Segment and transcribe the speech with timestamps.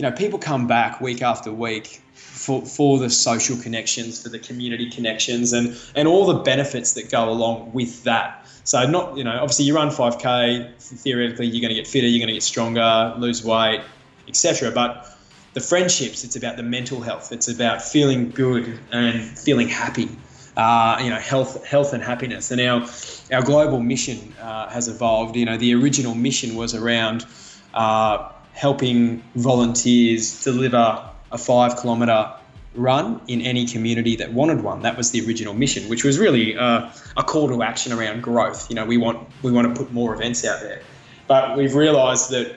[0.00, 4.38] you know, people come back week after week for, for the social connections, for the
[4.38, 8.46] community connections, and and all the benefits that go along with that.
[8.64, 12.18] So not you know obviously you run 5k theoretically you're going to get fitter, you're
[12.18, 13.82] going to get stronger, lose weight,
[14.26, 14.70] etc.
[14.70, 15.18] But
[15.52, 17.30] the friendships, it's about the mental health.
[17.30, 20.08] It's about feeling good and feeling happy.
[20.56, 22.50] Uh, you know, health, health and happiness.
[22.50, 22.88] And our
[23.34, 25.36] our global mission uh, has evolved.
[25.36, 27.26] You know, the original mission was around
[27.74, 28.30] uh,
[28.60, 31.02] helping volunteers deliver
[31.32, 32.30] a five kilometre
[32.74, 34.82] run in any community that wanted one.
[34.82, 38.68] That was the original mission, which was really uh, a call to action around growth.
[38.68, 40.82] You know, we want we want to put more events out there,
[41.26, 42.54] but we've realised that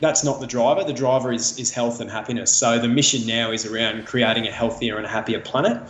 [0.00, 0.84] that's not the driver.
[0.84, 2.50] The driver is is health and happiness.
[2.50, 5.82] So the mission now is around creating a healthier and happier planet.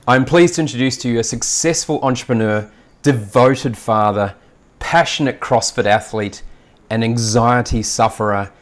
[0.06, 2.70] I'm pleased to introduce to you a successful entrepreneur,
[3.02, 4.34] devoted father,
[4.78, 6.42] passionate CrossFit athlete,
[6.90, 8.52] an anxiety sufferer,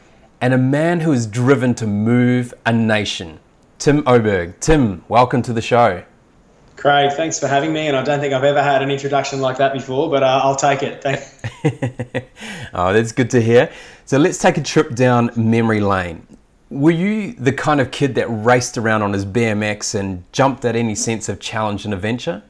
[0.41, 3.41] and a man who is driven to move a nation.
[3.78, 4.59] Tim Oberg.
[4.60, 6.04] Tim, welcome to the show.
[6.82, 7.87] Craig, thanks for having me.
[7.87, 10.56] And I don't think I've ever had an introduction like that before, but uh, I'll
[10.56, 11.00] take it.
[12.75, 13.70] oh, that's good to hear.
[14.04, 16.26] So let's take a trip down memory lane.
[16.71, 20.75] Were you the kind of kid that raced around on his BMX and jumped at
[20.75, 22.42] any sense of challenge and adventure?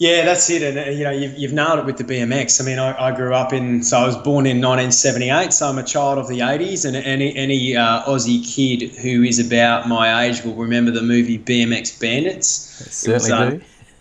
[0.00, 0.62] Yeah, that's it.
[0.62, 2.58] And, uh, you know, you've, you've nailed it with the BMX.
[2.58, 5.76] I mean, I, I, grew up in, so I was born in 1978, so I'm
[5.76, 6.86] a child of the 80s.
[6.86, 11.38] And any, any uh, Aussie kid who is about my age will remember the movie
[11.38, 12.46] BMX Bandits.
[12.46, 13.50] certainly was, uh,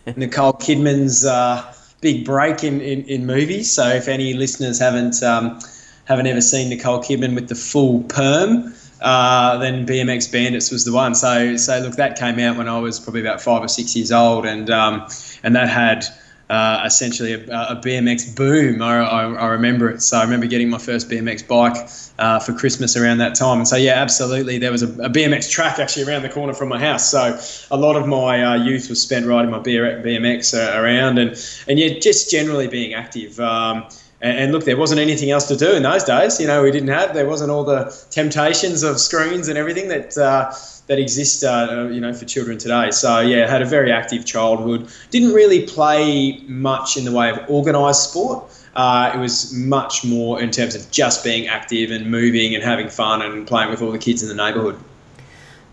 [0.06, 0.14] do.
[0.16, 3.70] Nicole Kidman's uh, big break in, in, in, movies.
[3.70, 5.60] So if any listeners haven't, um,
[6.06, 10.92] haven't ever seen Nicole Kidman with the full perm, uh, then BMX Bandits was the
[10.92, 11.16] one.
[11.16, 14.12] So, so look, that came out when I was probably about five or six years
[14.12, 15.08] old, and um,
[15.44, 16.06] and that had
[16.50, 18.82] uh, essentially a, a, BMX boom.
[18.82, 20.02] I, I, I, remember it.
[20.02, 21.88] So I remember getting my first BMX bike
[22.18, 23.60] uh, for Christmas around that time.
[23.60, 26.70] And so yeah, absolutely, there was a, a, BMX track actually around the corner from
[26.70, 27.10] my house.
[27.10, 27.40] So
[27.70, 31.32] a lot of my uh, youth was spent riding my BMX uh, around, and
[31.68, 33.40] and yeah, just generally being active.
[33.40, 33.88] Um,
[34.22, 36.40] and, look, there wasn't anything else to do in those days.
[36.40, 40.18] You know, we didn't have there wasn't all the temptations of screens and everything that
[40.18, 40.54] uh,
[40.88, 41.44] that exist.
[41.44, 42.92] Uh, you know, for children today.
[42.92, 44.90] So yeah, had a very active childhood.
[45.10, 48.44] Didn't really play much in the way of organised sport.
[48.76, 52.90] Uh, it was much more in terms of just being active and moving and having
[52.90, 54.78] fun and playing with all the kids in the neighbourhood.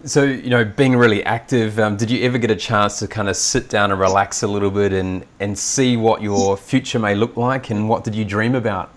[0.06, 3.28] So, you know, being really active, um, did you ever get a chance to kind
[3.28, 7.17] of sit down and relax a little bit and, and see what your future may
[7.17, 8.93] look like and what did you dream about?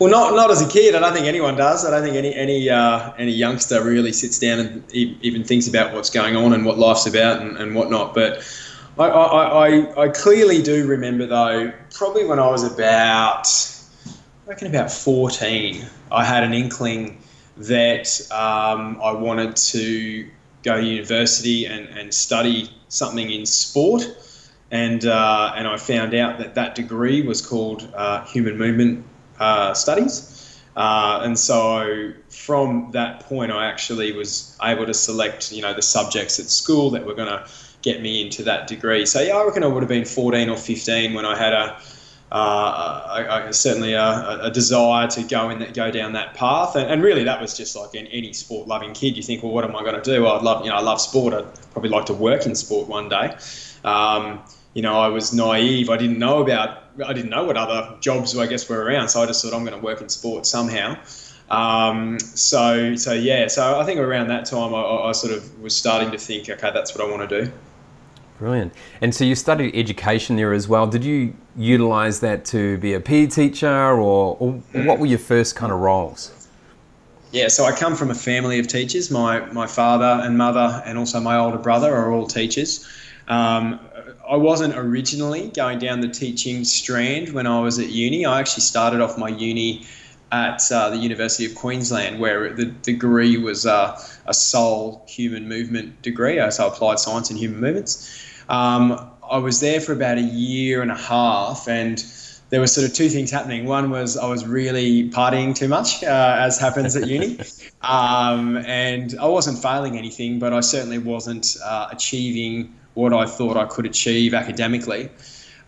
[0.00, 0.96] Well, not not as a kid.
[0.96, 1.84] I don't think anyone does.
[1.84, 5.94] I don't think any any uh, any youngster really sits down and even thinks about
[5.94, 8.12] what's going on and what life's about and, and whatnot.
[8.12, 8.42] But
[8.98, 13.46] I, I, I, I clearly do remember though, probably when I was about,
[14.06, 17.21] I reckon about fourteen, I had an inkling
[17.56, 20.28] that um, I wanted to
[20.62, 24.06] go to university and, and study something in sport.
[24.70, 29.04] And, uh, and I found out that that degree was called uh, Human Movement
[29.38, 30.60] uh, Studies.
[30.74, 35.82] Uh, and so from that point, I actually was able to select, you know, the
[35.82, 37.46] subjects at school that were going to
[37.82, 39.04] get me into that degree.
[39.04, 41.78] So yeah, I reckon I would have been 14 or 15 when I had a,
[42.32, 46.76] uh, I, I certainly a, a, desire to go in that, go down that path,
[46.76, 49.18] and, and really that was just like in any sport loving kid.
[49.18, 50.22] You think, well, what am I going to do?
[50.22, 51.34] Well, I'd love, you know, I love sport.
[51.34, 53.36] I'd probably like to work in sport one day.
[53.84, 54.40] Um,
[54.72, 55.90] you know, I was naive.
[55.90, 59.10] I didn't know about, I didn't know what other jobs, I guess, were around.
[59.10, 60.96] So I just thought I'm going to work in sport somehow.
[61.50, 63.48] Um, so, so yeah.
[63.48, 66.70] So I think around that time, I, I sort of was starting to think, okay,
[66.72, 67.52] that's what I want to do.
[68.42, 68.72] Brilliant.
[69.00, 70.88] And so you studied education there as well.
[70.88, 74.54] Did you utilize that to be a PE teacher or, or
[74.84, 76.48] what were your first kind of roles?
[77.30, 79.12] Yeah, so I come from a family of teachers.
[79.12, 82.84] My, my father and mother, and also my older brother, are all teachers.
[83.28, 83.78] Um,
[84.28, 88.26] I wasn't originally going down the teaching strand when I was at uni.
[88.26, 89.86] I actually started off my uni
[90.32, 93.96] at uh, the University of Queensland, where the degree was uh,
[94.26, 98.30] a sole human movement degree, so applied science and human movements.
[98.48, 102.04] Um, I was there for about a year and a half, and
[102.50, 103.64] there were sort of two things happening.
[103.64, 107.38] One was I was really partying too much, uh, as happens at uni,
[107.82, 113.56] um, and I wasn't failing anything, but I certainly wasn't uh, achieving what I thought
[113.56, 115.08] I could achieve academically.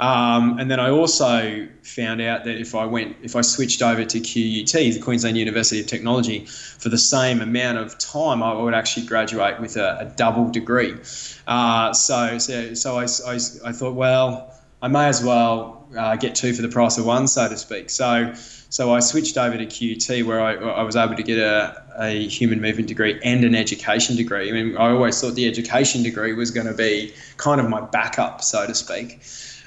[0.01, 4.05] Um, and then I also found out that if I went, if I switched over
[4.05, 8.75] to QUT, the Queensland University of Technology, for the same amount of time, I would
[8.75, 10.95] actually graduate with a, a double degree.
[11.47, 14.53] Uh, so, so, so I, I, I, thought, well,
[14.83, 17.91] I may as well uh, get two for the price of one, so to speak.
[17.91, 21.85] So, so I switched over to QUT, where I, I was able to get a,
[21.97, 24.49] a human movement degree and an education degree.
[24.49, 27.81] I mean, I always thought the education degree was going to be kind of my
[27.81, 29.21] backup, so to speak.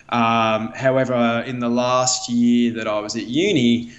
[0.10, 3.92] Um, however, in the last year that I was at uni,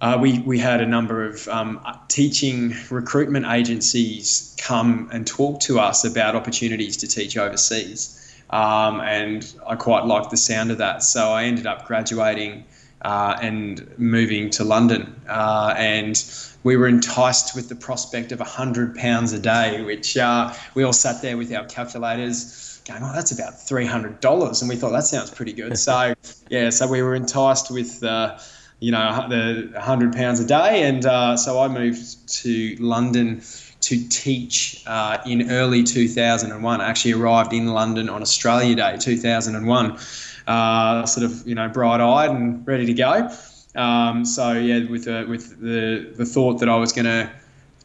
[0.00, 5.78] uh, we, we had a number of um, teaching recruitment agencies come and talk to
[5.78, 8.22] us about opportunities to teach overseas.
[8.50, 11.02] Um, and I quite liked the sound of that.
[11.02, 12.64] So I ended up graduating
[13.02, 15.20] uh, and moving to London.
[15.28, 16.22] Uh, and
[16.62, 21.22] we were enticed with the prospect of £100 a day, which uh, we all sat
[21.22, 24.60] there with our calculators going, oh, that's about $300.
[24.60, 25.78] And we thought that sounds pretty good.
[25.78, 26.14] so,
[26.50, 28.38] yeah, so we were enticed with, uh,
[28.78, 30.84] you know, the 100 pounds a day.
[30.84, 33.42] And uh, so I moved to London
[33.82, 36.80] to teach uh, in early 2001.
[36.80, 39.98] I actually arrived in London on Australia Day 2001,
[40.46, 43.30] uh, sort of, you know, bright eyed and ready to go.
[43.74, 47.30] Um, so, yeah, with, uh, with the, the thought that I was going to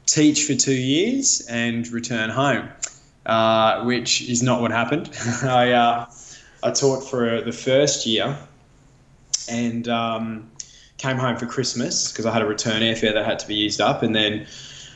[0.05, 2.69] teach for two years and return home
[3.25, 5.09] uh, which is not what happened.
[5.43, 6.05] I uh,
[6.63, 8.37] I taught for the first year,
[9.49, 10.51] and um,
[10.97, 13.81] came home for Christmas because I had a return airfare that had to be used
[13.81, 14.47] up, and then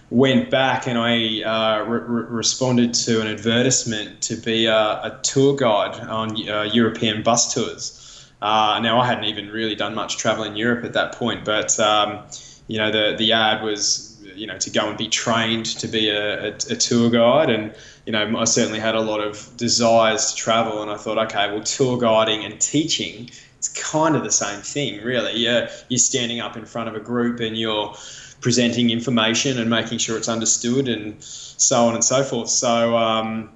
[0.09, 5.55] went back and I uh, re- responded to an advertisement to be a, a tour
[5.55, 8.01] guide on uh, European bus tours.
[8.41, 11.79] Uh, now I hadn't even really done much travel in Europe at that point, but
[11.79, 12.19] um,
[12.67, 16.09] you know the the ad was you know to go and be trained to be
[16.09, 17.73] a, a, a tour guide and
[18.05, 21.51] you know, I certainly had a lot of desires to travel, and I thought, okay,
[21.51, 25.37] well, tour guiding and teaching, it's kind of the same thing, really.
[25.37, 27.95] Yeah, you're standing up in front of a group and you're
[28.41, 32.49] presenting information and making sure it's understood, and so on and so forth.
[32.49, 33.49] So, um,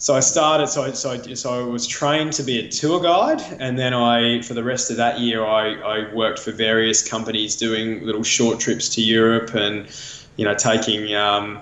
[0.00, 0.66] so I started.
[0.68, 3.92] So, I, so, I, so I was trained to be a tour guide, and then
[3.92, 8.22] I, for the rest of that year, I, I worked for various companies doing little
[8.22, 9.86] short trips to Europe and,
[10.36, 11.14] you know, taking.
[11.14, 11.60] Um,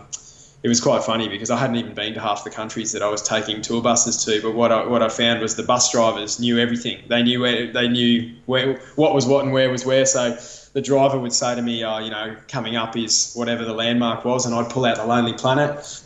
[0.62, 3.09] it was quite funny because I hadn't even been to half the countries that I
[3.09, 4.40] was taking tour buses to.
[4.40, 7.02] But what I, what I found was the bus drivers knew everything.
[7.09, 10.04] They knew where they knew where what was what and where was where.
[10.04, 10.37] So
[10.73, 14.25] the driver would say to me, "Oh, you know, coming up is whatever the landmark
[14.25, 16.02] was," and I'd pull out the Lonely Planet.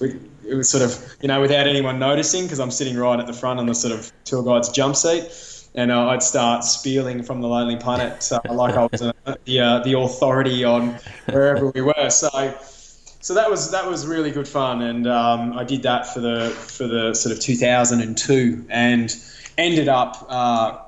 [0.47, 3.33] It was sort of you know without anyone noticing because I'm sitting right at the
[3.33, 5.31] front on the sort of tour guide's jump seat.
[5.75, 9.13] And uh, I'd start spieling from the Lonely Planet uh, like I was uh,
[9.47, 10.99] the uh, the authority on
[11.31, 12.11] wherever we were.
[12.11, 12.29] So
[13.23, 16.51] so that was that was really good fun, and um, I did that for the
[16.51, 19.17] for the sort of 2002, and
[19.57, 20.79] ended up uh,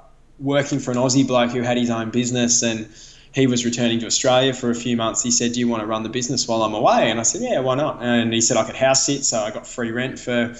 [0.40, 2.88] working for an Aussie bloke who had his own business, and
[3.34, 5.22] he was returning to Australia for a few months.
[5.22, 7.42] He said, "Do you want to run the business while I'm away?" And I said,
[7.42, 10.18] "Yeah, why not?" And he said I could house sit, so I got free rent
[10.18, 10.54] for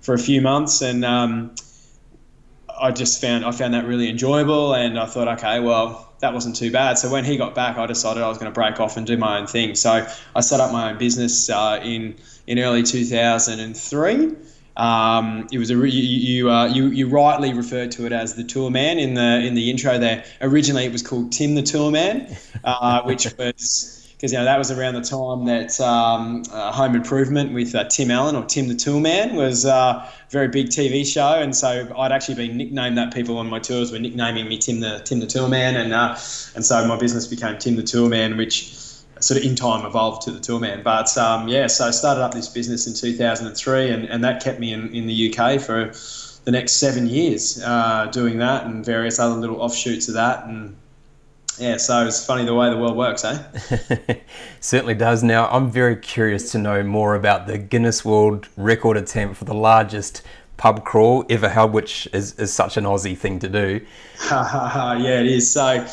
[0.00, 1.54] for a few months, and um,
[2.80, 6.56] I just found I found that really enjoyable, and I thought, okay, well that wasn't
[6.56, 6.98] too bad.
[6.98, 9.16] So when he got back, I decided I was going to break off and do
[9.16, 9.76] my own thing.
[9.76, 12.16] So I set up my own business uh, in
[12.46, 14.34] in early 2003.
[14.78, 18.44] Um, it was a you you, uh, you, you rightly referred to it as the
[18.44, 20.24] tour man in the in the intro there.
[20.40, 24.58] Originally, it was called Tim the Tour Man, uh, which was because you know that
[24.58, 28.68] was around the time that um, uh, Home Improvement with uh, Tim Allen or Tim
[28.68, 32.98] the Toolman was uh, a very big TV show, and so I'd actually been nicknamed
[32.98, 33.12] that.
[33.12, 36.16] People on my tours were nicknaming me Tim the Tim the Toolman, and uh,
[36.54, 38.74] and so my business became Tim the Tour Man, which
[39.20, 40.82] sort of in time evolved to the Tour Man.
[40.82, 44.60] But um, yeah, so I started up this business in 2003, and, and that kept
[44.60, 45.92] me in, in the UK for
[46.44, 50.74] the next seven years uh, doing that and various other little offshoots of that and
[51.58, 53.42] yeah, so it's funny the way the world works, eh?
[54.60, 55.22] Certainly does.
[55.22, 59.54] Now, I'm very curious to know more about the Guinness World Record attempt for the
[59.54, 60.22] largest
[60.56, 63.84] pub crawl ever held, which is, is such an Aussie thing to do.
[64.30, 65.52] Yeah, it is.
[65.52, 65.84] So,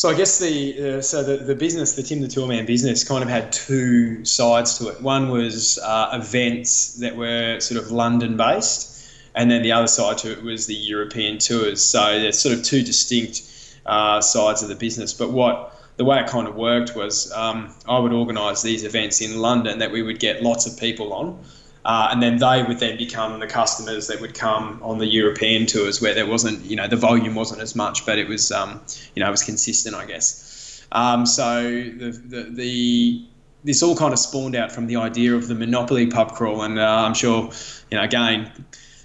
[0.00, 3.04] so I guess the uh, so the, the business, the Tim the Tour Man business,
[3.04, 5.02] kind of had two sides to it.
[5.02, 10.16] One was uh, events that were sort of London based, and then the other side
[10.18, 11.84] to it was the European tours.
[11.84, 13.42] So there's sort of two distinct
[13.84, 15.12] uh, sides of the business.
[15.12, 19.20] But what the way it kind of worked was um, I would organise these events
[19.20, 21.44] in London that we would get lots of people on.
[21.84, 25.66] Uh, and then they would then become the customers that would come on the European
[25.66, 28.80] tours where there wasn't, you know, the volume wasn't as much, but it was, um,
[29.14, 30.86] you know, it was consistent, I guess.
[30.92, 33.24] Um, so the, the, the,
[33.64, 36.78] this all kind of spawned out from the idea of the Monopoly pub crawl, and
[36.78, 37.50] uh, I'm sure,
[37.90, 38.52] you know, again,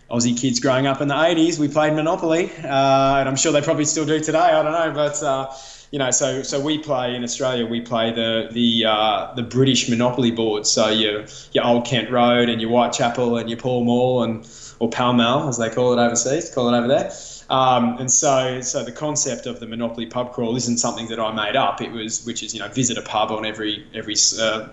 [0.10, 3.62] Aussie kids growing up in the 80s, we played Monopoly, uh, and I'm sure they
[3.62, 4.38] probably still do today.
[4.38, 5.54] I don't know, but uh,
[5.92, 7.66] you know, so so we play in Australia.
[7.66, 10.68] We play the the uh, the British Monopoly board.
[10.68, 14.48] So your your Old Kent Road and your Whitechapel and your Pall Mall and
[14.80, 17.12] or Pall Mall as they call it overseas, call it over there.
[17.50, 21.32] Um, and so, so the concept of the Monopoly pub crawl isn't something that I
[21.32, 21.82] made up.
[21.82, 24.68] It was, which is, you know, visit a pub on every every uh,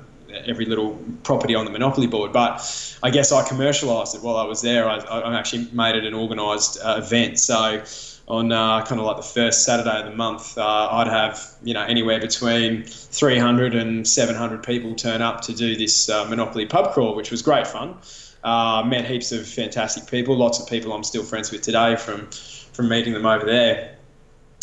[0.46, 2.32] every little property on the Monopoly board.
[2.32, 4.88] But I guess I commercialised it while I was there.
[4.88, 7.38] I, I actually made it an organised uh, event.
[7.38, 7.82] So
[8.28, 11.74] on uh, kind of like the first Saturday of the month, uh, I'd have you
[11.74, 16.92] know anywhere between 300 and 700 people turn up to do this uh, Monopoly pub
[16.92, 17.96] crawl, which was great fun.
[18.44, 22.28] Uh, met heaps of fantastic people, lots of people I'm still friends with today from
[22.72, 23.96] from meeting them over there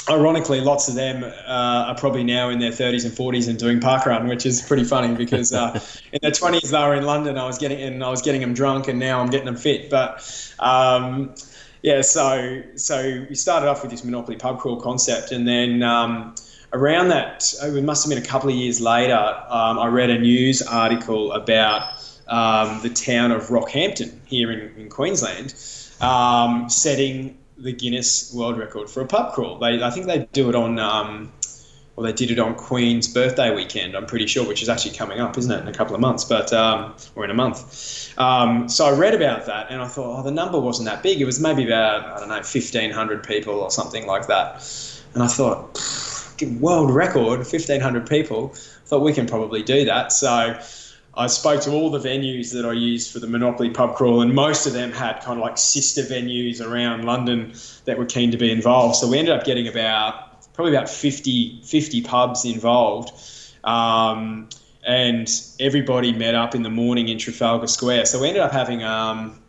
[0.10, 3.80] ironically, lots of them uh, are probably now in their 30s and 40s and doing
[3.80, 5.80] parkrun, which is pretty funny because uh,
[6.12, 7.38] in their 20s they were in London.
[7.38, 9.90] I was getting and I was getting them drunk, and now I'm getting them fit.
[9.90, 11.34] But um,
[11.82, 15.84] yeah, so so we started off with this Monopoly pub crawl concept, and then.
[15.84, 16.36] Um,
[16.72, 20.20] around that, it must have been a couple of years later, um, I read a
[20.20, 21.96] news article about
[22.28, 25.56] um, the town of Rockhampton here in, in Queensland
[26.02, 29.58] um, setting the Guinness World Record for a pub crawl.
[29.60, 30.80] They, I think they do it on,
[32.00, 33.94] well, they did it on Queen's birthday weekend.
[33.94, 36.24] I'm pretty sure, which is actually coming up, isn't it, in a couple of months,
[36.24, 38.18] but um, or in a month.
[38.18, 41.20] Um, so I read about that, and I thought, oh, the number wasn't that big.
[41.20, 44.66] It was maybe about I don't know, 1,500 people or something like that.
[45.14, 45.78] And I thought,
[46.62, 48.54] world record, 1,500 people.
[48.54, 50.14] I thought we can probably do that.
[50.14, 50.58] So
[51.16, 54.34] I spoke to all the venues that I used for the Monopoly pub crawl, and
[54.34, 58.38] most of them had kind of like sister venues around London that were keen to
[58.38, 58.96] be involved.
[58.96, 60.29] So we ended up getting about
[60.60, 63.14] probably about 50, 50 pubs involved.
[63.64, 64.50] Um,
[64.86, 68.08] and everybody met up in the morning in Trafalgar Square.
[68.08, 69.40] So we ended up having, um,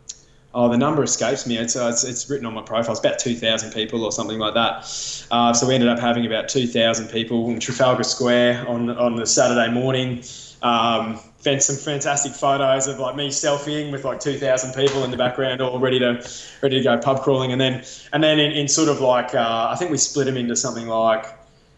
[0.53, 1.57] oh, the number escapes me.
[1.57, 2.91] It's, uh, it's, it's, written on my profile.
[2.91, 5.25] It's about 2,000 people or something like that.
[5.31, 9.25] Uh, so we ended up having about 2,000 people in Trafalgar Square on, on the
[9.25, 10.23] Saturday morning.
[10.61, 15.59] Um, some fantastic photos of like me selfieing with like 2,000 people in the background,
[15.59, 16.23] all ready to
[16.61, 19.67] ready to go pub crawling, and then and then in, in sort of like uh,
[19.71, 21.25] I think we split them into something like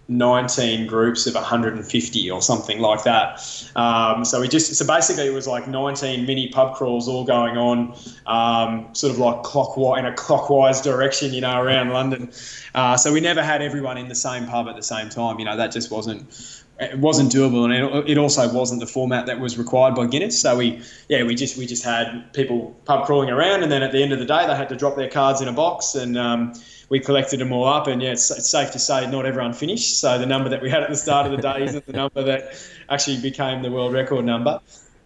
[0.09, 3.71] 19 groups of 150 or something like that.
[3.75, 7.57] Um, so we just so basically it was like 19 mini pub crawls all going
[7.57, 12.31] on, um, sort of like clockwise in a clockwise direction, you know, around London.
[12.75, 15.39] Uh, so we never had everyone in the same pub at the same time.
[15.39, 19.39] You know, that just wasn't it wasn't doable, and it, also wasn't the format that
[19.39, 20.41] was required by Guinness.
[20.41, 23.91] So we, yeah, we just we just had people pub crawling around, and then at
[23.91, 26.17] the end of the day, they had to drop their cards in a box, and
[26.17, 26.53] um,
[26.89, 27.87] we collected them all up.
[27.87, 29.99] And yeah, it's, it's, safe to say not everyone finished.
[29.99, 32.23] So the number that we had at the start of the day isn't the number
[32.23, 32.55] that
[32.89, 34.59] actually became the world record number.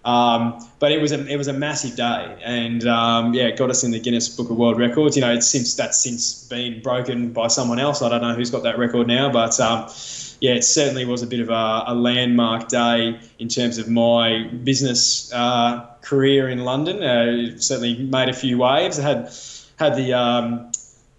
[0.06, 3.70] Um, but it was a it was a massive day, and um, yeah, it got
[3.70, 5.18] us in the Guinness Book of World Records.
[5.18, 8.02] You know, it's since that's since been broken by someone else.
[8.02, 9.90] I don't know who's got that record now, but um,
[10.39, 14.48] yeah, it certainly was a bit of a, a landmark day in terms of my
[14.63, 17.03] business uh, career in London.
[17.03, 19.00] Uh, certainly made a few waves.
[19.00, 19.34] I had
[19.77, 20.72] had the um,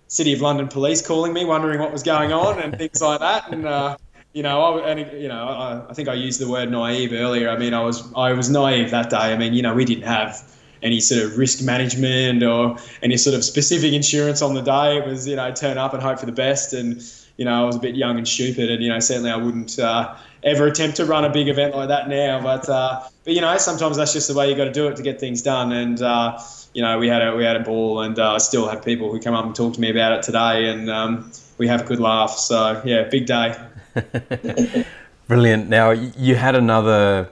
[0.07, 3.53] City of London police calling me, wondering what was going on and things like that.
[3.53, 3.97] And uh,
[4.33, 7.49] you know, I, and, you know, I, I think I used the word naive earlier.
[7.49, 9.17] I mean, I was I was naive that day.
[9.17, 10.43] I mean, you know, we didn't have
[10.81, 14.99] any sort of risk management or any sort of specific insurance on the day.
[14.99, 17.03] It was, you know, turn up and hope for the best and
[17.39, 19.79] you know I was a bit young and stupid, and you know certainly I wouldn't
[19.79, 22.43] uh, ever attempt to run a big event like that now.
[22.43, 24.97] But uh, but you know sometimes that's just the way you got to do it
[24.97, 26.39] to get things done, and uh,
[26.75, 29.11] you know we had a we had a ball, and uh, I still have people
[29.11, 31.85] who come up and talk to me about it today, and um, we have a
[31.85, 32.33] good laugh.
[32.33, 33.57] So yeah, big day.
[35.29, 35.69] Brilliant.
[35.69, 37.31] Now you had another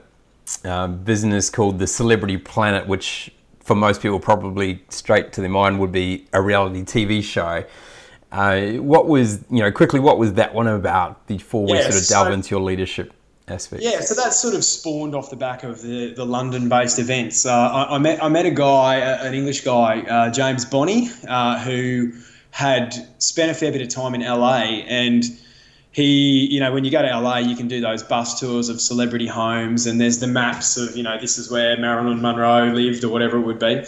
[0.63, 5.79] um, business called the Celebrity Planet, which for most people probably straight to their mind
[5.79, 7.65] would be a reality TV show.
[8.31, 9.99] Uh, what was you know quickly?
[9.99, 13.13] What was that one about before we sort of delve into your leadership
[13.47, 13.83] aspect?
[13.83, 17.45] Yeah, so that sort of spawned off the back of the, the London-based events.
[17.45, 21.59] Uh, I, I, met I met a guy, an English guy, uh, James Bonney, uh,
[21.59, 22.11] who
[22.51, 25.23] had spent a fair bit of time in LA and
[25.97, 28.79] he, you know, when you go to LA, you can do those bus tours of
[28.79, 33.03] celebrity homes, and there's the maps of, you know, this is where Marilyn Monroe lived
[33.03, 33.83] or whatever it would be.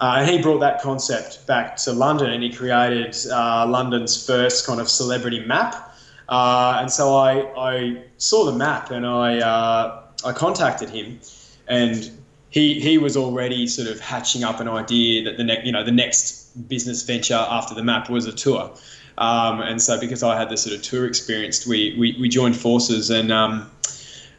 [0.00, 4.66] Uh, and he brought that concept back to London, and he created uh, London's first
[4.66, 5.94] kind of celebrity map.
[6.28, 11.20] Uh, and so I, I saw the map, and I, uh, I contacted him,
[11.66, 12.10] and
[12.50, 15.84] he, he was already sort of hatching up an idea that the next, you know,
[15.84, 18.72] the next business venture after the map was a tour.
[19.18, 22.56] Um, and so because I had this sort of tour experience, we, we, we joined
[22.56, 23.68] forces and um,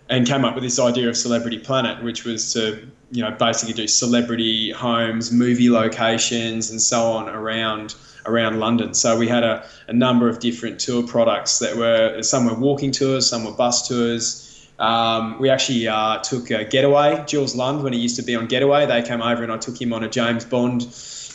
[0.09, 3.73] and came up with this idea of Celebrity Planet, which was to you know basically
[3.73, 8.93] do celebrity homes, movie locations, and so on around around London.
[8.93, 12.91] So we had a, a number of different tour products that were some were walking
[12.91, 14.45] tours, some were bus tours.
[14.79, 18.47] Um, we actually uh, took a Getaway, Jules Lund, when he used to be on
[18.47, 18.85] Getaway.
[18.85, 20.81] They came over and I took him on a James Bond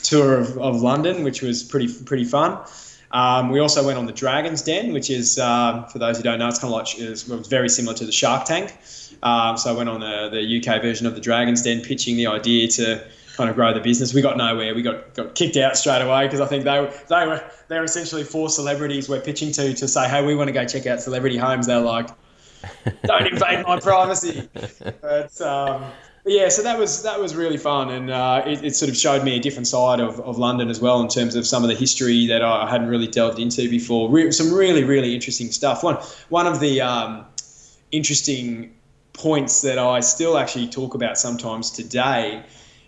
[0.02, 2.58] tour of, of London, which was pretty pretty fun.
[3.14, 6.40] Um, we also went on the Dragon's Den, which is, uh, for those who don't
[6.40, 8.76] know, it's kind of like it's very similar to the Shark Tank.
[9.22, 12.26] Um, so I went on the, the UK version of the Dragon's Den, pitching the
[12.26, 13.06] idea to
[13.36, 14.12] kind of grow the business.
[14.12, 14.74] We got nowhere.
[14.74, 17.78] We got, got kicked out straight away because I think they were, they were they
[17.78, 20.86] were essentially four celebrities we're pitching to to say, hey, we want to go check
[20.86, 21.66] out celebrity homes.
[21.68, 22.08] They're like,
[23.04, 24.48] don't invade my privacy.
[25.00, 25.84] But um,
[26.26, 29.24] yeah, so that was that was really fun, and uh, it, it, sort of showed
[29.24, 31.74] me a different side of, of London as well in terms of some of the
[31.74, 34.08] history that I hadn't really delved into before.
[34.08, 35.82] Re- some really really interesting stuff.
[35.82, 35.96] One
[36.30, 37.26] one of the um,
[37.92, 38.74] interesting
[39.12, 42.42] points that I still actually talk about sometimes today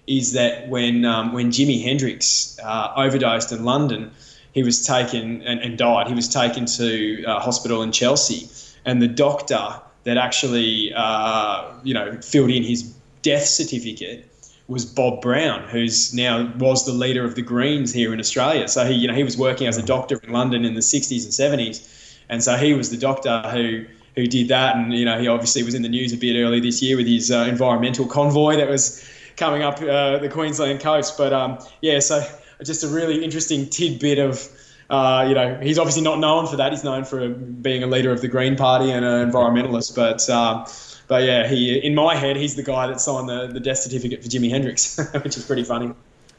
[0.06, 4.12] is that when um, when Jimi Hendrix uh, overdosed in London,
[4.52, 6.08] he was taken and, and died.
[6.08, 8.48] He was taken to a hospital in Chelsea,
[8.86, 12.95] and the doctor that actually uh, you know filled in his
[13.26, 14.24] death certificate
[14.68, 18.68] was Bob Brown, who's now was the leader of the Greens here in Australia.
[18.68, 21.24] So he, you know, he was working as a doctor in London in the 60s
[21.24, 23.84] and 70s, and so he was the doctor who
[24.14, 24.76] who did that.
[24.76, 27.08] And you know, he obviously was in the news a bit early this year with
[27.08, 29.04] his uh, environmental convoy that was
[29.36, 31.18] coming up uh, the Queensland coast.
[31.18, 32.24] But um, yeah, so
[32.62, 34.48] just a really interesting tidbit of.
[34.88, 36.70] Uh, you know, he's obviously not known for that.
[36.70, 39.96] He's known for being a leader of the Green Party and an environmentalist.
[39.96, 40.64] But uh,
[41.08, 44.22] but yeah, he in my head, he's the guy that signed the, the death certificate
[44.22, 45.92] for Jimi Hendrix, which is pretty funny.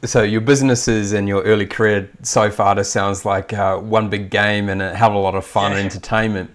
[0.04, 4.30] So your businesses and your early career so far just sounds like uh, one big
[4.30, 5.78] game and a hell of a lot of fun yeah.
[5.78, 6.52] and entertainment.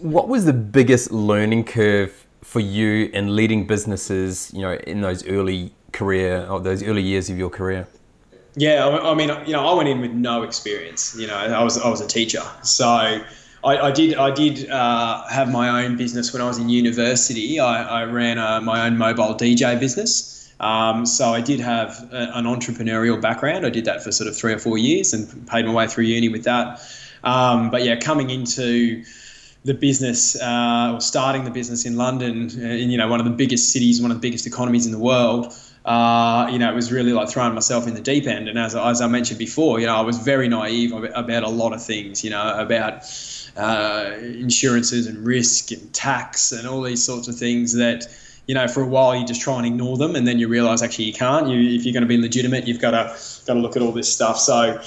[0.00, 4.50] What was the biggest learning curve for you in leading businesses?
[4.54, 7.86] You know, in those early career or those early years of your career.
[8.56, 11.16] Yeah, I mean, you know, I went in with no experience.
[11.16, 13.22] You know, I was I was a teacher, so
[13.62, 17.60] I, I, did I did uh, have my own business when I was in university.
[17.60, 20.52] I, I ran a, my own mobile DJ business.
[20.60, 23.66] Um, so I did have a, an entrepreneurial background.
[23.66, 26.04] I did that for sort of three or four years and paid my way through
[26.04, 26.80] uni with that.
[27.22, 29.04] Um, but yeah, coming into
[29.64, 33.26] the business uh, or starting the business in London, uh, in you know one of
[33.26, 35.54] the biggest cities, one of the biggest economies in the world.
[35.84, 38.48] Uh, you know, it was really like throwing myself in the deep end.
[38.48, 41.72] And as, as I mentioned before, you know, I was very naive about a lot
[41.72, 42.22] of things.
[42.22, 43.04] You know, about
[43.60, 48.06] uh, insurances and risk and tax and all these sorts of things that
[48.46, 50.82] you know for a while you just try and ignore them and then you realize
[50.82, 53.60] actually you can't you, if you're going to be legitimate you've got to got to
[53.60, 54.80] look at all this stuff so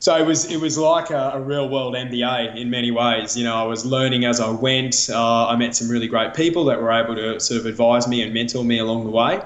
[0.00, 3.36] so it was it was like a, a, real world MBA in many ways.
[3.36, 5.10] You know, I was learning as I went.
[5.12, 8.22] Uh, I met some really great people that were able to sort of advise me
[8.22, 9.40] and mentor me along the way.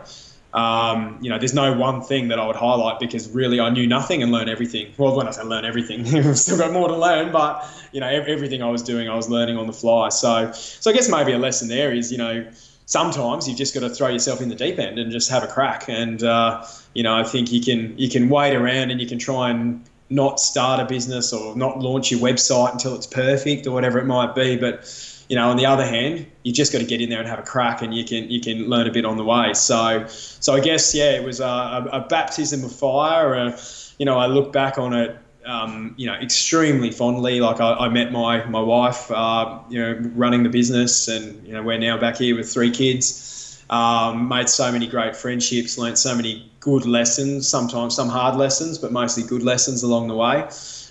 [0.53, 3.87] Um, you know, there's no one thing that I would highlight because really I knew
[3.87, 4.93] nothing and learned everything.
[4.99, 8.09] Well, when I say learn everything, I've still got more to learn, but you know,
[8.09, 10.11] everything I was doing, I was learning on the fly.
[10.11, 12.47] So, so I guess maybe a lesson there is, you know,
[12.87, 15.47] sometimes you've just got to throw yourself in the deep end and just have a
[15.47, 15.89] crack.
[15.89, 19.19] And uh, you know, I think you can you can wait around and you can
[19.19, 23.73] try and not start a business or not launch your website until it's perfect or
[23.73, 24.85] whatever it might be, but
[25.29, 27.39] you know, on the other hand, you just got to get in there and have
[27.39, 29.55] a crack, and you can you can learn a bit on the way.
[29.55, 33.35] So, so I guess yeah, it was a, a baptism of fire.
[33.35, 33.61] Uh,
[33.99, 37.41] you know, I look back on it um, you know, extremely fondly.
[37.41, 41.53] Like I, I met my my wife, uh, you know, running the business, and you
[41.53, 43.65] know, we're now back here with three kids.
[43.71, 47.49] Um, made so many great friendships, learnt so many good lessons.
[47.49, 50.49] Sometimes some hard lessons, but mostly good lessons along the way.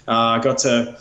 [0.07, 0.97] I uh, got to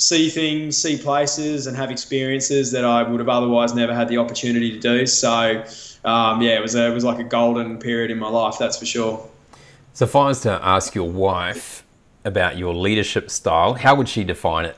[0.00, 4.16] see things, see places, and have experiences that I would have otherwise never had the
[4.16, 5.06] opportunity to do.
[5.06, 5.62] So,
[6.04, 8.78] um, yeah, it was a, it was like a golden period in my life, that's
[8.78, 9.28] for sure.
[9.92, 11.84] So, if I was to ask your wife
[12.24, 14.76] about your leadership style, how would she define it?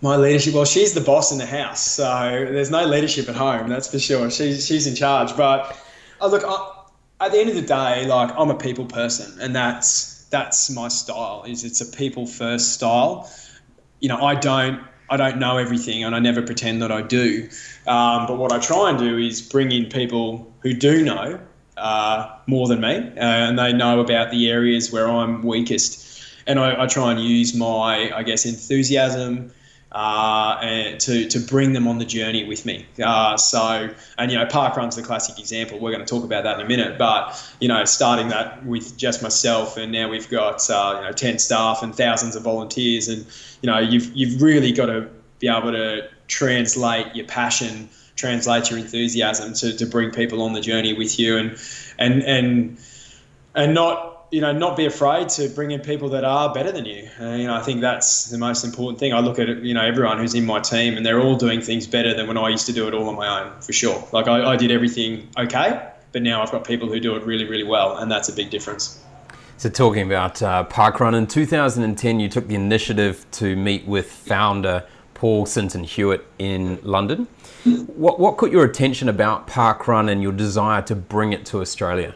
[0.00, 2.04] My leadership, well, she's the boss in the house, so
[2.50, 4.30] there's no leadership at home, that's for sure.
[4.30, 5.36] She's, she's in charge.
[5.36, 5.78] But
[6.22, 9.54] oh, look, I, at the end of the day, like I'm a people person, and
[9.54, 11.44] that's that's my style.
[11.46, 13.30] Is it's a people first style.
[14.00, 17.48] You know, I don't I don't know everything, and I never pretend that I do.
[17.86, 21.38] Um, but what I try and do is bring in people who do know
[21.76, 26.00] uh, more than me, uh, and they know about the areas where I'm weakest.
[26.48, 29.52] And I, I try and use my, I guess, enthusiasm
[29.94, 32.84] uh, and to, to bring them on the journey with me.
[33.02, 35.78] Uh, so, and you know, park run's the classic example.
[35.78, 36.98] We're going to talk about that in a minute.
[36.98, 41.12] But you know, starting that with just myself, and now we've got uh, you know
[41.12, 43.24] ten staff and thousands of volunteers, and
[43.62, 48.78] you know, you've you've really got to be able to translate your passion translate your
[48.78, 51.58] enthusiasm to, to bring people on the journey with you and
[51.98, 52.78] and and
[53.56, 56.84] and not you know not be afraid to bring in people that are better than
[56.84, 59.72] you uh, you know I think that's the most important thing I look at you
[59.72, 62.48] know everyone who's in my team and they're all doing things better than when I
[62.48, 65.28] used to do it all on my own for sure like I, I did everything
[65.38, 68.32] okay but now I've got people who do it really really well and that's a
[68.32, 69.00] big difference
[69.56, 74.84] so talking about uh, parkrun in 2010 you took the initiative to meet with founder
[75.14, 77.28] Paul Sinton Hewitt in London.
[77.64, 82.14] What, what caught your attention about Parkrun and your desire to bring it to Australia?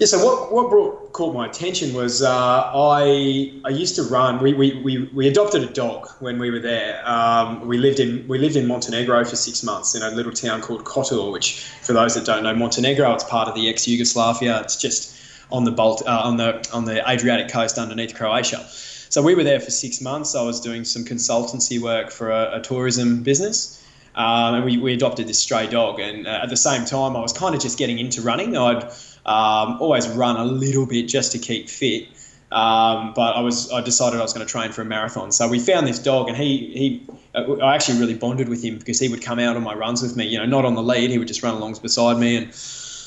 [0.00, 4.42] Yeah, so what, what brought, caught my attention was uh, I I used to run.
[4.42, 7.00] We, we, we, we adopted a dog when we were there.
[7.08, 10.62] Um, we lived in we lived in Montenegro for six months in a little town
[10.62, 14.60] called Kotor, which for those that don't know Montenegro, it's part of the ex Yugoslavia.
[14.62, 15.16] It's just
[15.52, 18.66] on the Balt, uh, on the on the Adriatic coast underneath Croatia.
[19.10, 20.34] So we were there for six months.
[20.34, 23.80] I was doing some consultancy work for a, a tourism business.
[24.16, 25.98] Um, and we, we adopted this stray dog.
[26.00, 28.56] And uh, at the same time, I was kind of just getting into running.
[28.56, 28.92] I'd
[29.26, 32.08] um, always run a little bit just to keep fit.
[32.52, 35.32] Um, but I was I decided I was going to train for a marathon.
[35.32, 38.78] So we found this dog, and he he uh, I actually really bonded with him
[38.78, 40.28] because he would come out on my runs with me.
[40.28, 42.46] You know, not on the lead, he would just run along beside me and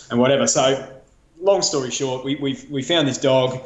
[0.09, 0.47] and whatever.
[0.47, 0.91] So
[1.39, 3.65] long story short, we we we found this dog.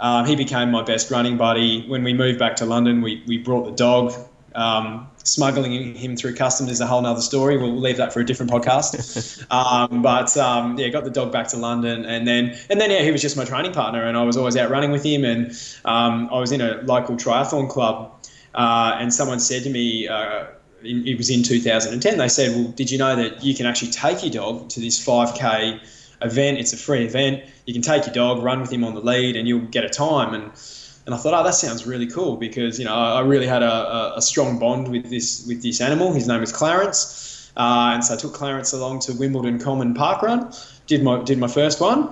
[0.00, 1.86] Um, he became my best running buddy.
[1.86, 4.14] When we moved back to London, we, we brought the dog.
[4.54, 7.56] Um, smuggling him through customs is a whole other story.
[7.56, 9.46] We'll leave that for a different podcast.
[9.50, 13.02] um, but um, yeah, got the dog back to London, and then and then yeah,
[13.02, 15.24] he was just my training partner, and I was always out running with him.
[15.24, 15.52] And
[15.84, 18.12] um, I was in a local triathlon club,
[18.54, 20.08] uh, and someone said to me.
[20.08, 20.46] Uh,
[20.82, 22.16] it was in 2010.
[22.16, 24.98] They said, "Well, did you know that you can actually take your dog to this
[25.04, 25.78] 5k
[26.22, 26.58] event.
[26.58, 27.44] It's a free event.
[27.66, 29.88] You can take your dog, run with him on the lead, and you'll get a
[29.88, 30.34] time.
[30.34, 30.52] And
[31.06, 34.14] and I thought, oh, that sounds really cool because you know I really had a,
[34.16, 36.12] a strong bond with this with this animal.
[36.12, 40.22] His name is Clarence, uh, and so I took Clarence along to Wimbledon Common Park
[40.22, 40.52] Run.
[40.86, 42.10] Did my did my first one,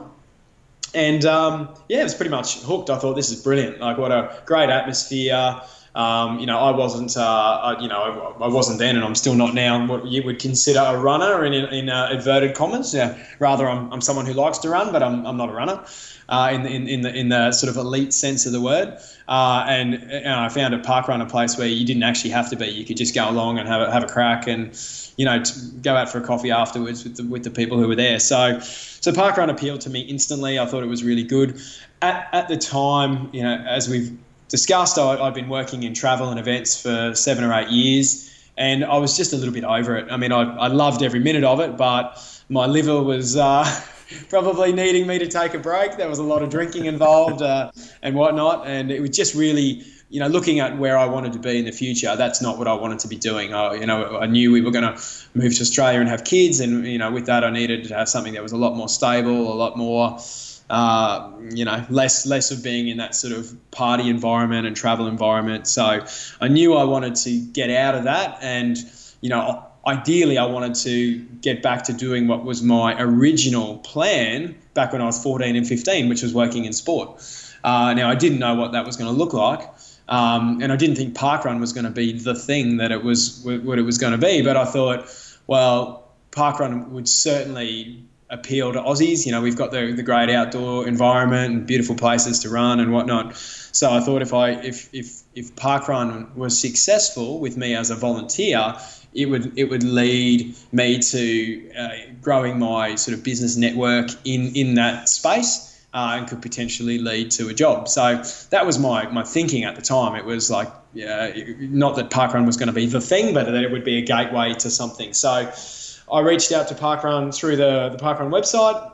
[0.94, 2.90] and um, yeah, it was pretty much hooked.
[2.90, 3.80] I thought this is brilliant.
[3.80, 5.60] Like what a great atmosphere.
[5.94, 9.14] Um, you know, I wasn't, uh, I, you know, I, I, wasn't then, and I'm
[9.14, 9.84] still not now.
[9.86, 12.94] What you would consider a runner in, in uh, inverted commas.
[12.94, 15.82] Yeah, rather, I'm, I'm someone who likes to run, but I'm, I'm not a runner
[16.28, 18.98] uh, in, in, in the in the sort of elite sense of the word.
[19.28, 22.48] Uh, and, and I found a park run a place where you didn't actually have
[22.50, 22.66] to be.
[22.66, 24.78] You could just go along and have a, have a crack and
[25.16, 25.42] you know
[25.82, 28.20] go out for a coffee afterwards with the, with the people who were there.
[28.20, 30.58] So so park run appealed to me instantly.
[30.58, 31.60] I thought it was really good.
[32.00, 34.16] At, at the time, you know, as we've
[34.48, 38.84] discussed, I, I'd been working in travel and events for seven or eight years, and
[38.84, 40.10] I was just a little bit over it.
[40.10, 43.64] I mean, I, I loved every minute of it, but my liver was uh,
[44.28, 45.96] probably needing me to take a break.
[45.96, 47.70] There was a lot of drinking involved uh,
[48.02, 49.84] and whatnot, and it was just really.
[50.10, 52.66] You know, looking at where I wanted to be in the future, that's not what
[52.66, 53.52] I wanted to be doing.
[53.52, 54.98] I, you know, I knew we were going to
[55.34, 58.08] move to Australia and have kids, and you know, with that, I needed to have
[58.08, 60.18] something that was a lot more stable, a lot more
[60.70, 65.06] uh, you know, less less of being in that sort of party environment and travel
[65.06, 65.66] environment.
[65.66, 66.04] So
[66.40, 68.76] I knew I wanted to get out of that, and
[69.20, 74.54] you know, ideally I wanted to get back to doing what was my original plan
[74.74, 77.22] back when I was 14 and 15, which was working in sport.
[77.64, 79.68] Uh, now I didn't know what that was going to look like.
[80.08, 83.40] Um, and I didn't think parkrun was going to be the thing that it was
[83.44, 84.40] what it was going to be.
[84.42, 85.10] But I thought,
[85.46, 89.24] well, parkrun would certainly appeal to Aussies.
[89.24, 92.92] You know, we've got the, the great outdoor environment and beautiful places to run and
[92.92, 93.36] whatnot.
[93.36, 97.94] So I thought if I if if if parkrun was successful with me as a
[97.94, 98.76] volunteer,
[99.14, 101.88] it would it would lead me to uh,
[102.20, 105.66] growing my sort of business network in in that space.
[105.94, 107.88] Uh, and could potentially lead to a job.
[107.88, 110.16] So that was my, my thinking at the time.
[110.16, 113.54] It was like, yeah, not that parkrun was going to be the thing, but that
[113.54, 115.14] it would be a gateway to something.
[115.14, 115.50] So
[116.12, 118.92] I reached out to Parkrun through the, the Parkrun website.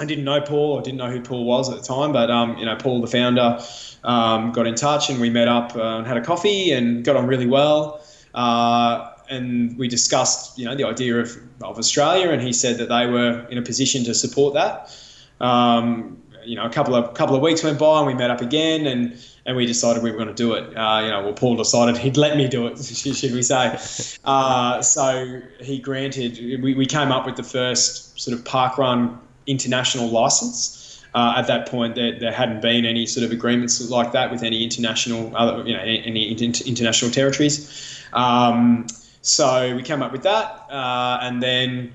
[0.00, 2.56] I didn't know Paul I didn't know who Paul was at the time, but um,
[2.56, 3.60] you know Paul, the founder,
[4.04, 7.16] um, got in touch and we met up uh, and had a coffee and got
[7.16, 8.02] on really well.
[8.34, 12.88] Uh, and we discussed you know the idea of, of Australia, and he said that
[12.88, 14.96] they were in a position to support that.
[15.40, 18.40] Um, you know, a couple of couple of weeks went by and we met up
[18.40, 20.76] again and and we decided we were going to do it.
[20.76, 23.78] Uh, you know, well, Paul decided he'd let me do it, should we say?
[24.24, 26.62] Uh, so he granted.
[26.62, 31.02] We, we came up with the first sort of park run international license.
[31.14, 34.42] Uh, at that point, there, there hadn't been any sort of agreements like that with
[34.42, 38.02] any international, other, you know, any international territories.
[38.14, 38.86] Um,
[39.20, 41.92] so we came up with that, uh, and then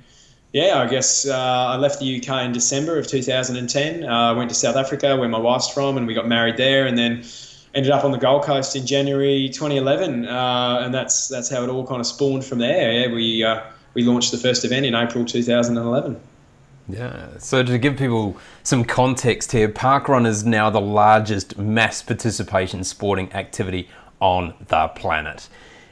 [0.58, 4.04] yeah, I guess uh, I left the UK in December of 2010.
[4.04, 6.88] I uh, went to South Africa, where my wife's from, and we got married there,
[6.88, 7.24] and then
[7.76, 11.70] ended up on the Gold Coast in January 2011, uh, and that's that's how it
[11.70, 12.92] all kind of spawned from there.
[12.92, 13.62] Yeah, we uh,
[13.94, 16.20] we launched the first event in April 2011.
[16.90, 17.38] Yeah.
[17.38, 23.32] So to give people some context here, parkrun is now the largest mass participation sporting
[23.34, 23.90] activity
[24.20, 25.50] on the planet.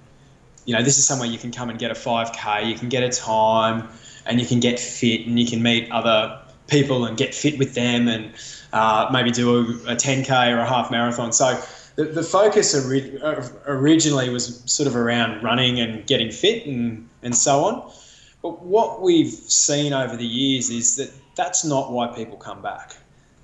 [0.64, 3.02] you know this is somewhere you can come and get a 5k, you can get
[3.02, 3.88] a time,
[4.26, 7.74] and you can get fit and you can meet other people and get fit with
[7.74, 8.32] them and
[8.72, 11.32] uh, maybe do a, a 10k or a half marathon.
[11.32, 11.60] So
[11.96, 17.08] the, the focus ori- uh, originally was sort of around running and getting fit and,
[17.22, 17.92] and so on.
[18.42, 22.96] But what we've seen over the years is that that's not why people come back.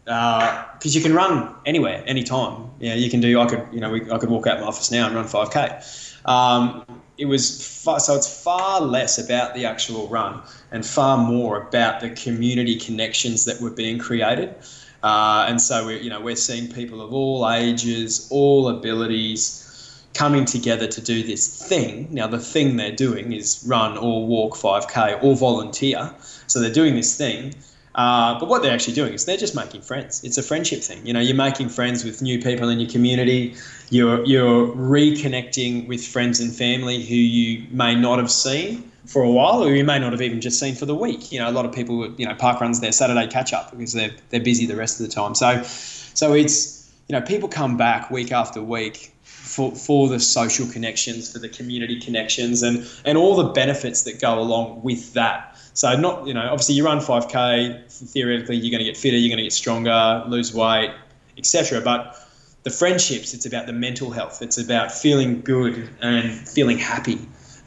[0.04, 2.70] Because uh, you can run anywhere, anytime.
[2.80, 3.38] Yeah, you can do.
[3.40, 6.26] I could, you know, we, I could walk out my office now and run 5k.
[6.26, 6.84] Um,
[7.16, 10.40] it was far, so it's far less about the actual run
[10.72, 14.54] and far more about the community connections that were being created.
[15.02, 19.66] Uh, and so we're, you know, we're seeing people of all ages, all abilities
[20.14, 22.08] coming together to do this thing.
[22.10, 26.12] Now, the thing they're doing is run or walk 5K or volunteer.
[26.46, 27.54] So they're doing this thing.
[27.94, 30.22] Uh, but what they're actually doing is they're just making friends.
[30.22, 31.04] It's a friendship thing.
[31.06, 33.56] You know, you're making friends with new people in your community.
[33.90, 39.30] You're you're reconnecting with friends and family who you may not have seen for a
[39.30, 41.32] while, or you may not have even just seen for the week.
[41.32, 43.92] You know, a lot of people, you know, park runs their Saturday catch up because
[43.92, 45.34] they're they're busy the rest of the time.
[45.34, 50.68] So, so it's you know, people come back week after week for, for the social
[50.68, 55.58] connections, for the community connections, and and all the benefits that go along with that.
[55.74, 59.30] So not you know, obviously you run 5k, theoretically you're going to get fitter, you're
[59.30, 60.92] going to get stronger, lose weight,
[61.36, 61.80] etc.
[61.80, 62.16] But
[62.62, 64.40] the friendships, it's about the mental health.
[64.40, 67.18] It's about feeling good and feeling happy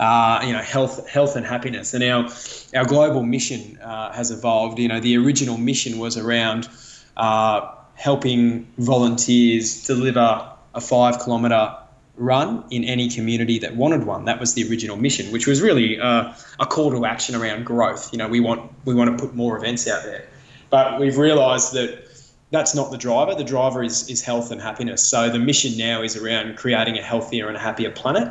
[0.04, 1.94] uh, you know, health, health and happiness.
[1.94, 2.30] And our
[2.76, 4.78] our global mission uh, has evolved.
[4.80, 6.68] You know, the original mission was around
[7.16, 11.78] uh, helping volunteers deliver a five kilometre
[12.18, 14.26] run in any community that wanted one.
[14.26, 18.12] That was the original mission, which was really uh, a call to action around growth.
[18.12, 20.28] You know, we want we want to put more events out there,
[20.70, 22.04] but we've realised that.
[22.52, 23.34] That's not the driver.
[23.34, 25.02] The driver is, is health and happiness.
[25.02, 28.28] So the mission now is around creating a healthier and happier planet.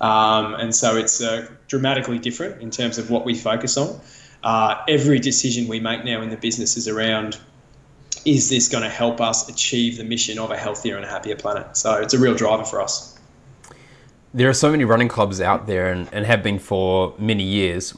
[0.00, 4.00] Um, and so it's uh, dramatically different in terms of what we focus on.
[4.42, 7.38] Uh, every decision we make now in the business is around
[8.24, 11.36] is this going to help us achieve the mission of a healthier and a happier
[11.36, 11.76] planet?
[11.76, 13.18] So it's a real driver for us.
[14.32, 17.94] There are so many running clubs out there and, and have been for many years.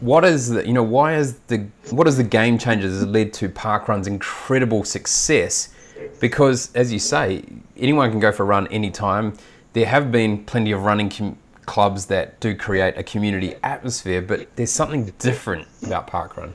[0.00, 3.32] What is the, you know why is the what is the game changers that led
[3.34, 5.72] to parkrun's incredible success?
[6.18, 7.44] Because as you say,
[7.76, 9.34] anyone can go for a run anytime
[9.72, 14.54] there have been plenty of running com- clubs that do create a community atmosphere, but
[14.56, 16.52] there's something different about parkrun.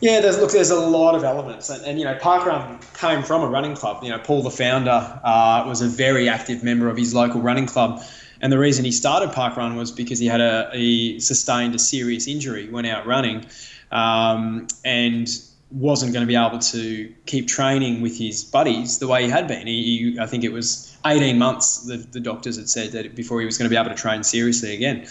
[0.00, 0.52] Yeah, there's look.
[0.52, 4.04] There's a lot of elements, and, and you know, Parkrun came from a running club.
[4.04, 7.66] You know, Paul, the founder, uh, was a very active member of his local running
[7.66, 8.00] club,
[8.40, 12.28] and the reason he started Parkrun was because he had a he sustained a serious
[12.28, 13.44] injury when out running,
[13.90, 15.28] um, and
[15.70, 19.46] wasn't going to be able to keep training with his buddies the way he had
[19.46, 19.66] been.
[19.66, 21.84] He, he, I think it was 18 months.
[21.84, 24.22] The, the doctors had said that before he was going to be able to train
[24.22, 25.06] seriously again.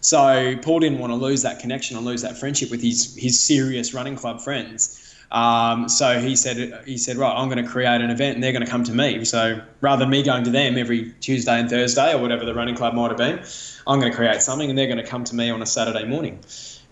[0.00, 3.38] So Paul didn't want to lose that connection and lose that friendship with his his
[3.38, 5.04] serious running club friends.
[5.30, 8.52] Um, so he said he said right, I'm going to create an event and they're
[8.52, 9.24] going to come to me.
[9.24, 12.76] So rather than me going to them every Tuesday and Thursday or whatever the running
[12.76, 13.40] club might have been,
[13.86, 16.06] I'm going to create something and they're going to come to me on a Saturday
[16.06, 16.38] morning.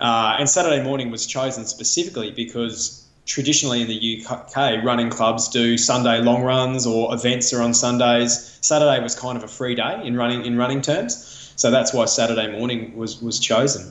[0.01, 5.77] Uh, and Saturday morning was chosen specifically because traditionally in the UK, running clubs do
[5.77, 8.57] Sunday long runs or events are on Sundays.
[8.63, 11.53] Saturday was kind of a free day in running in running terms.
[11.57, 13.91] So that's why Saturday morning was was chosen.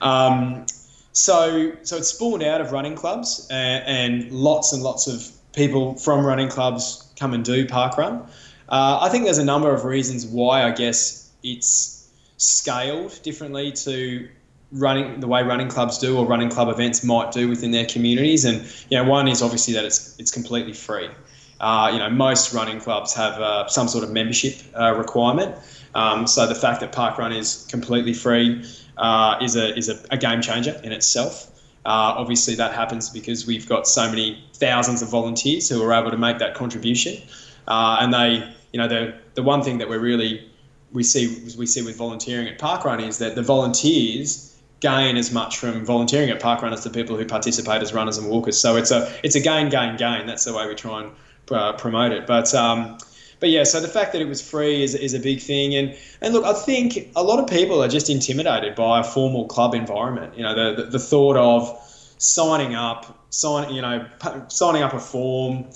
[0.00, 0.66] Um,
[1.12, 5.94] so so it spawned out of running clubs, and, and, lots and lots of people
[5.94, 8.26] from running clubs come and do parkrun.
[8.68, 14.28] Uh, I think there's a number of reasons why I guess it's scaled differently to
[14.72, 18.44] running the way running clubs do or running club events might do within their communities.
[18.44, 21.08] And you know, one is obviously that it's it's completely free.
[21.60, 25.56] Uh, you know, most running clubs have uh, some sort of membership uh, requirement.
[25.94, 28.64] Um, so the fact that parkrun is completely free
[28.98, 31.50] uh, is a is a, a, game changer in itself.
[31.86, 36.10] Uh, obviously, that happens because we've got so many thousands of volunteers who are able
[36.10, 37.22] to make that contribution,
[37.68, 40.50] uh, and they, you know, the the one thing that we're really
[40.92, 44.53] we see we see with volunteering at parkrun is that the volunteers
[44.84, 48.28] gain as much from volunteering at parkrun as the people who participate as runners and
[48.28, 48.58] walkers.
[48.58, 50.26] So it's a it's a gain gain gain.
[50.26, 51.10] That's the way we try and
[51.50, 52.26] uh, promote it.
[52.26, 52.98] But um,
[53.40, 55.74] but yeah, so the fact that it was free is, is a big thing.
[55.74, 59.46] And, and look, I think a lot of people are just intimidated by a formal
[59.46, 60.36] club environment.
[60.36, 61.68] You know, the, the, the thought of
[62.18, 64.06] signing up, sign, you know,
[64.48, 65.66] signing up a form,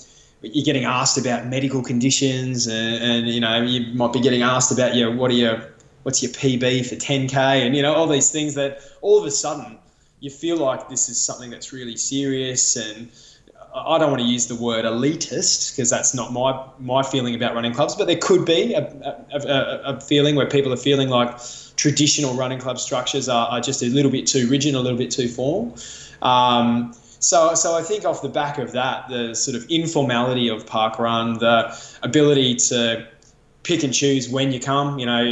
[0.41, 4.71] you're getting asked about medical conditions and, and you know, you might be getting asked
[4.71, 5.61] about, know, what are your,
[6.03, 7.35] what's your PB for 10K
[7.65, 9.77] and, you know, all these things that all of a sudden
[10.19, 13.11] you feel like this is something that's really serious and,
[13.73, 17.53] I don't want to use the word elitist because that's not my my feeling about
[17.53, 21.09] running clubs, but there could be a, a, a, a, feeling where people are feeling
[21.09, 21.39] like
[21.75, 25.11] traditional running club structures are, are just a little bit too rigid, a little bit
[25.11, 25.77] too formal.
[26.21, 30.65] Um, so, so I think off the back of that, the sort of informality of
[30.65, 33.07] parkrun, the ability to
[33.63, 34.99] pick and choose when you come.
[34.99, 35.23] You know,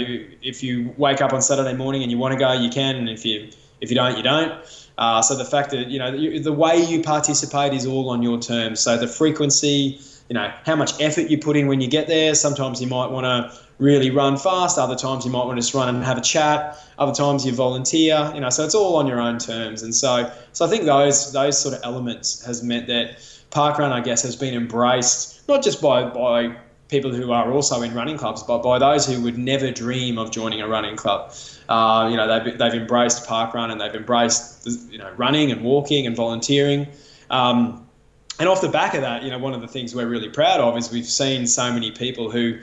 [0.42, 3.10] if you wake up on Saturday morning and you want to go, you can, and
[3.10, 3.50] if you
[3.82, 4.54] if you don't, you don't.
[4.98, 8.24] Uh, so the fact that you know the, the way you participate is all on
[8.24, 8.80] your terms.
[8.80, 12.34] So the frequency, you know, how much effort you put in when you get there.
[12.34, 14.80] Sometimes you might want to really run fast.
[14.80, 16.80] Other times you might want to just run and have a chat.
[16.98, 18.32] Other times you volunteer.
[18.34, 19.84] You know, so it's all on your own terms.
[19.84, 23.18] And so, so I think those those sort of elements has meant that
[23.52, 26.56] parkrun, I guess, has been embraced not just by by
[26.90, 30.32] people who are also in running clubs, but by those who would never dream of
[30.32, 31.34] joining a running club.
[31.68, 36.08] Uh, you know, they've, they've embraced parkrun and they've embraced you know running and walking
[36.08, 36.88] and volunteering.
[37.30, 37.86] Um,
[38.40, 40.60] and off the back of that, you know, one of the things we're really proud
[40.60, 42.60] of is we've seen so many people who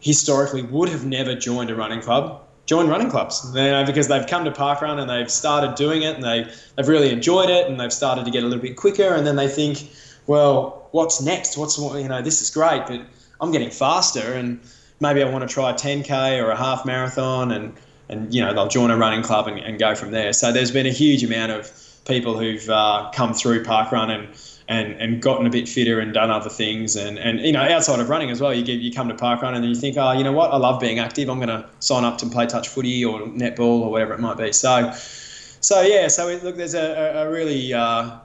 [0.00, 4.26] historically would have never joined a running club join running clubs you know, because they've
[4.26, 7.80] come to parkrun and they've started doing it and they, they've really enjoyed it and
[7.80, 9.90] they've started to get a little bit quicker and then they think
[10.26, 13.00] well what's next what's you know this is great but
[13.40, 14.60] I'm getting faster and
[15.00, 17.74] maybe I want to try a 10k or a half marathon and
[18.08, 20.32] and you know they'll join a running club and, and go from there.
[20.32, 21.70] So there's been a huge amount of
[22.06, 24.28] people who've uh, come through parkrun and
[24.68, 28.00] and and gotten a bit fitter and done other things and and you know outside
[28.00, 28.52] of running as well.
[28.52, 30.80] You get you come to parkrun and you think, oh, you know what, I love
[30.80, 31.28] being active.
[31.28, 34.38] I'm going to sign up to play touch footy or netball or whatever it might
[34.38, 34.52] be.
[34.52, 34.92] So
[35.60, 38.18] so yeah, so look, there's a, a really uh,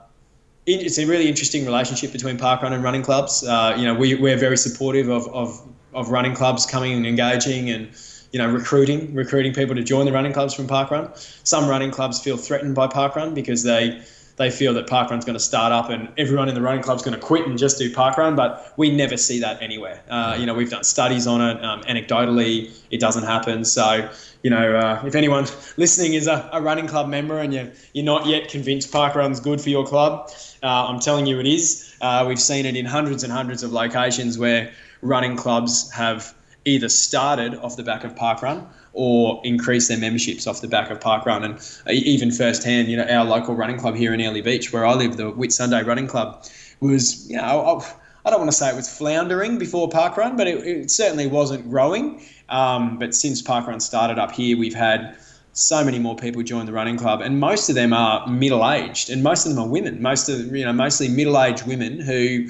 [0.66, 3.44] it's a really interesting relationship between parkrun and running clubs.
[3.44, 5.60] Uh, you know, we, we're very supportive of, of,
[5.92, 7.90] of running clubs coming and engaging and,
[8.32, 11.14] you know, recruiting, recruiting people to join the running clubs from parkrun.
[11.46, 14.02] Some running clubs feel threatened by parkrun because they,
[14.36, 17.18] they feel that parkrun's going to start up and everyone in the running club's going
[17.18, 20.02] to quit and just do parkrun, but we never see that anywhere.
[20.08, 21.64] Uh, you know, we've done studies on it.
[21.64, 23.64] Um, anecdotally, it doesn't happen.
[23.64, 24.08] So,
[24.42, 28.04] you know, uh, if anyone listening is a, a, running club member and you're, you're
[28.04, 30.30] not yet convinced parkrun's good for your club,
[30.62, 31.94] uh, I'm telling you it is.
[32.00, 36.88] Uh, we've seen it in hundreds and hundreds of locations where running clubs have either
[36.88, 41.44] started off the back of parkrun or increase their memberships off the back of parkrun.
[41.44, 41.54] And
[41.86, 44.94] uh, even firsthand, you know, our local running club here in Airlie Beach, where I
[44.94, 46.44] live, the Whitsunday Running Club,
[46.80, 47.82] was, you know,
[48.24, 51.68] I don't want to say it was floundering before parkrun, but it, it certainly wasn't
[51.68, 52.22] growing.
[52.48, 55.16] Um, but since parkrun started up here, we've had
[55.52, 59.10] so many more people join the running club, and most of them are middle aged,
[59.10, 60.02] and most of them are women.
[60.02, 62.48] Most of you know, mostly middle aged women who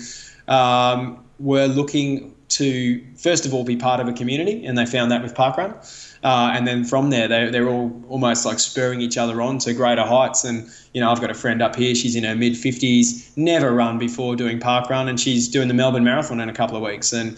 [0.49, 5.11] um, were looking to first of all be part of a community, and they found
[5.11, 5.75] that with parkrun.
[6.25, 9.75] Uh, and then from there, they, they're all almost like spurring each other on to
[9.75, 10.43] greater heights.
[10.43, 13.73] And, you know, I've got a friend up here, she's in her mid 50s, never
[13.73, 17.13] run before doing parkrun, and she's doing the Melbourne Marathon in a couple of weeks.
[17.13, 17.33] And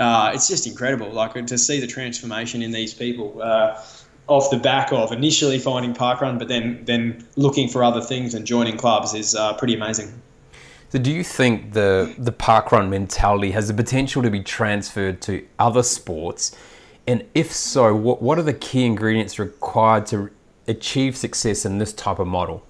[0.00, 3.40] uh, it's just incredible, like to see the transformation in these people.
[3.40, 3.80] Uh,
[4.26, 8.46] off the back of initially finding parkrun, but then then looking for other things and
[8.46, 10.10] joining clubs is uh, pretty amazing.
[10.88, 15.46] So, do you think the the parkrun mentality has the potential to be transferred to
[15.58, 16.56] other sports?
[17.06, 20.30] And if so, what, what are the key ingredients required to
[20.66, 22.64] achieve success in this type of model?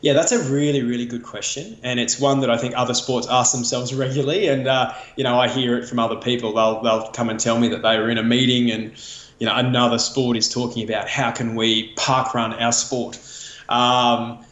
[0.00, 3.28] Yeah, that's a really, really good question, and it's one that I think other sports
[3.30, 4.48] ask themselves regularly.
[4.48, 6.54] And uh, you know, I hear it from other people.
[6.54, 8.92] They'll they'll come and tell me that they were in a meeting, and
[9.38, 13.20] you know, another sport is talking about how can we park run our sport.
[13.68, 14.44] Um,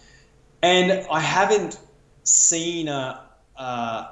[0.62, 1.80] and I haven't
[2.22, 3.20] seen a,
[3.56, 4.08] a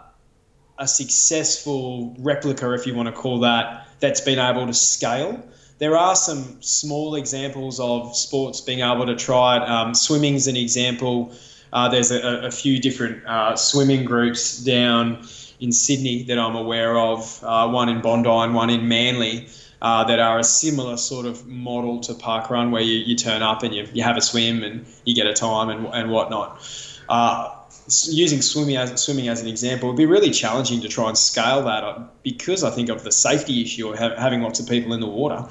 [0.79, 5.43] a successful replica, if you want to call that, that's been able to scale.
[5.79, 9.69] There are some small examples of sports being able to try it.
[9.69, 11.33] Um, swimming's an example.
[11.73, 15.27] Uh, there's a, a, few different uh, swimming groups down
[15.61, 19.49] in Sydney that I'm aware of, uh, one in Bondi and one in Manly,
[19.83, 23.63] uh, that are a similar sort of model to parkrun where you, you turn up
[23.63, 26.61] and you, you have a swim and you get a time and, and whatnot.
[27.09, 27.55] Uh,
[28.07, 31.63] using swimming as swimming as an example, would be really challenging to try and scale
[31.63, 35.01] that up because I think of the safety issue of having lots of people in
[35.01, 35.47] the water.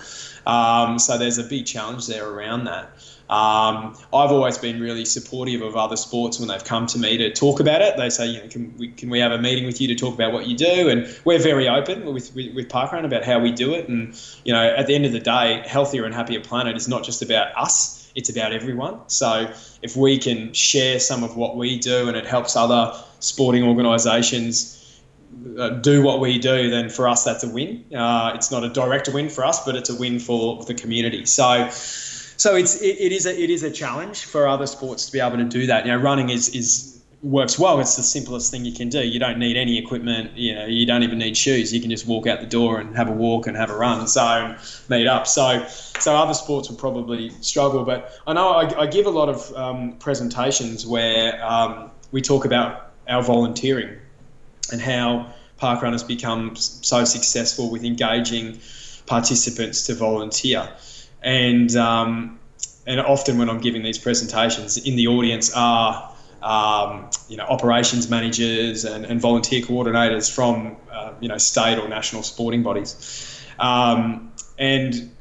[0.46, 2.92] Um, so there's a big challenge there around that.
[3.30, 7.34] Um, I've always been really supportive of other sports when they've come to me to
[7.34, 7.98] talk about it.
[7.98, 10.14] They say, you know, can we, can we have a meeting with you to talk
[10.14, 10.88] about what you do?
[10.88, 13.90] And we're very open with, with, with Parkrun about how we do it.
[13.90, 17.04] And, you know, at the end of the day, healthier and happier planet is not
[17.04, 19.00] just about us it's about everyone.
[19.08, 19.50] So
[19.84, 25.02] if we can share some of what we do and it helps other sporting organisations
[25.58, 27.86] uh, do what we do, then for us that's a win.
[27.96, 31.26] Uh, it's not a direct win for us, but it's a win for the community.
[31.26, 31.70] So.
[32.40, 35.20] So it's it, it is a it is a challenge for other sports to be
[35.20, 35.88] able to do that.
[35.88, 37.80] You know, running is is works well.
[37.80, 39.00] It's the simplest thing you can do.
[39.06, 40.38] You don't need any equipment.
[40.38, 41.74] You know, you don't even need shoes.
[41.74, 44.08] You can just walk out the door and have a walk and have a run.
[44.08, 44.56] So
[44.90, 45.28] meet up.
[45.28, 47.84] So so other sports will probably struggle.
[47.84, 52.46] But I know I, I give a lot of um, presentations where um, we talk
[52.46, 53.98] about our volunteering
[54.72, 58.60] and how parkrun has become so successful with engaging
[59.08, 60.70] participants to volunteer.
[61.24, 62.40] And um,
[62.86, 66.14] and often when I'm giving these presentations, in the audience are
[66.48, 71.90] um, you know, operations managers and, and volunteer coordinators from, uh, you know, state or
[71.90, 73.44] national sporting bodies.
[73.60, 75.12] Um, and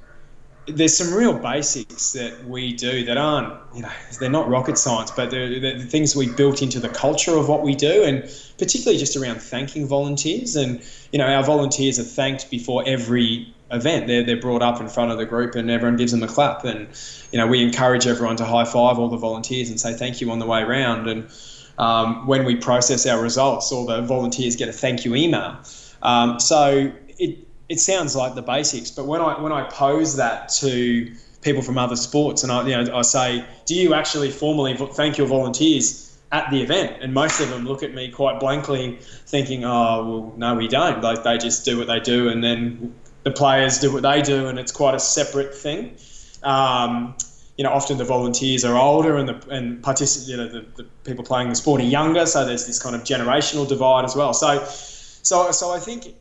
[0.69, 5.11] there's some real basics that we do that aren't, you know, they're not rocket science,
[5.11, 8.23] but they're, they're, the things we built into the culture of what we do, and
[8.57, 10.55] particularly just around thanking volunteers.
[10.55, 14.07] And you know, our volunteers are thanked before every event.
[14.07, 16.65] They're, they're brought up in front of the group and everyone gives them a clap.
[16.65, 16.89] And,
[17.33, 20.31] you know, we encourage everyone to high five all the volunteers and say thank you
[20.31, 21.09] on the way around.
[21.09, 21.31] And
[21.79, 25.59] um, when we process our results, all the volunteers get a thank you email.
[26.03, 27.39] Um, so it,
[27.69, 31.13] it sounds like the basics, but when I, when I pose that to
[31.43, 35.19] people from other sports and I, you know, I say, do you actually formally thank
[35.19, 36.05] your volunteers?
[36.33, 39.71] at the event, and most of them look at me quite blankly, thinking, "Oh,
[40.09, 42.95] well, no, we don't." Like they just do what they do, and then
[43.27, 45.97] the players do what they do, and it's quite a separate thing.
[46.45, 47.17] Um,
[47.59, 50.85] you know, often the volunteers are older, and the and particip- you know, the, the
[51.03, 54.33] people playing the sport are younger, so there's this kind of generational divide as well.
[54.33, 56.15] So, so, so I think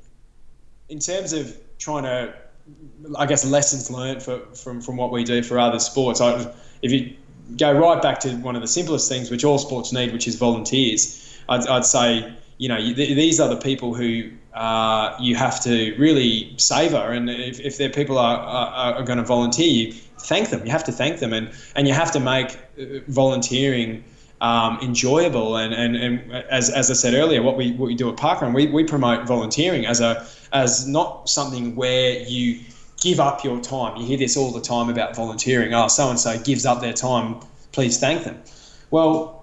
[0.89, 2.33] in terms of trying to,
[3.19, 6.21] I guess, lessons learned for, from from what we do for other sports.
[6.21, 6.51] I,
[6.81, 7.15] if you
[7.55, 10.37] go right back to one of the simplest things, which all sports need, which is
[10.37, 15.95] volunteers, I'd, I'd say you know, these are the people who uh, you have to
[15.97, 17.11] really savour.
[17.11, 20.65] And if, if their people are, are, are going to volunteer, you thank them.
[20.65, 21.33] You have to thank them.
[21.33, 24.03] And, and you have to make uh, volunteering
[24.39, 25.57] um, enjoyable.
[25.57, 28.53] And, and, and as, as I said earlier, what we, what we do at Parkrun,
[28.53, 32.61] we, we promote volunteering as, a, as not something where you
[33.01, 33.97] give up your time.
[33.97, 35.73] You hear this all the time about volunteering.
[35.73, 37.41] Oh, so and so gives up their time.
[37.73, 38.41] Please thank them.
[38.89, 39.34] Well,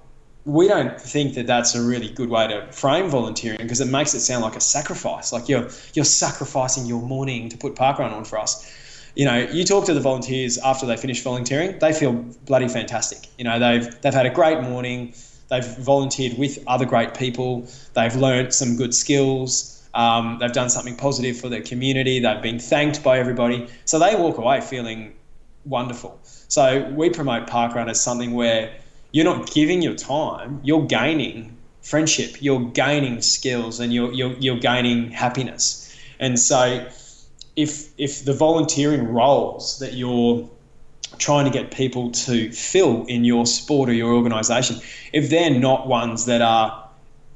[0.44, 4.12] we don't think that that's a really good way to frame volunteering because it makes
[4.14, 5.32] it sound like a sacrifice.
[5.32, 8.78] Like you're you're sacrificing your morning to put parkrun on for us.
[9.14, 13.28] You know, you talk to the volunteers after they finish volunteering, they feel bloody fantastic.
[13.38, 15.14] You know, they've they've had a great morning.
[15.48, 19.78] they've volunteered with other great people, they've learnt some good skills.
[19.94, 22.18] Um, they've done something positive for their community.
[22.18, 23.68] They've been thanked by everybody.
[23.84, 25.12] So they walk away feeling
[25.66, 26.18] wonderful.
[26.24, 28.72] So we promote parkrun as something where
[29.12, 34.58] you're not giving your time, you're gaining friendship, you're gaining skills, and you're, you're, you're
[34.58, 35.96] gaining happiness.
[36.18, 36.86] And so
[37.56, 40.48] if, if the volunteering roles that you're
[41.18, 44.80] trying to get people to fill in your sport or your organisation,
[45.12, 46.88] if they're not ones that are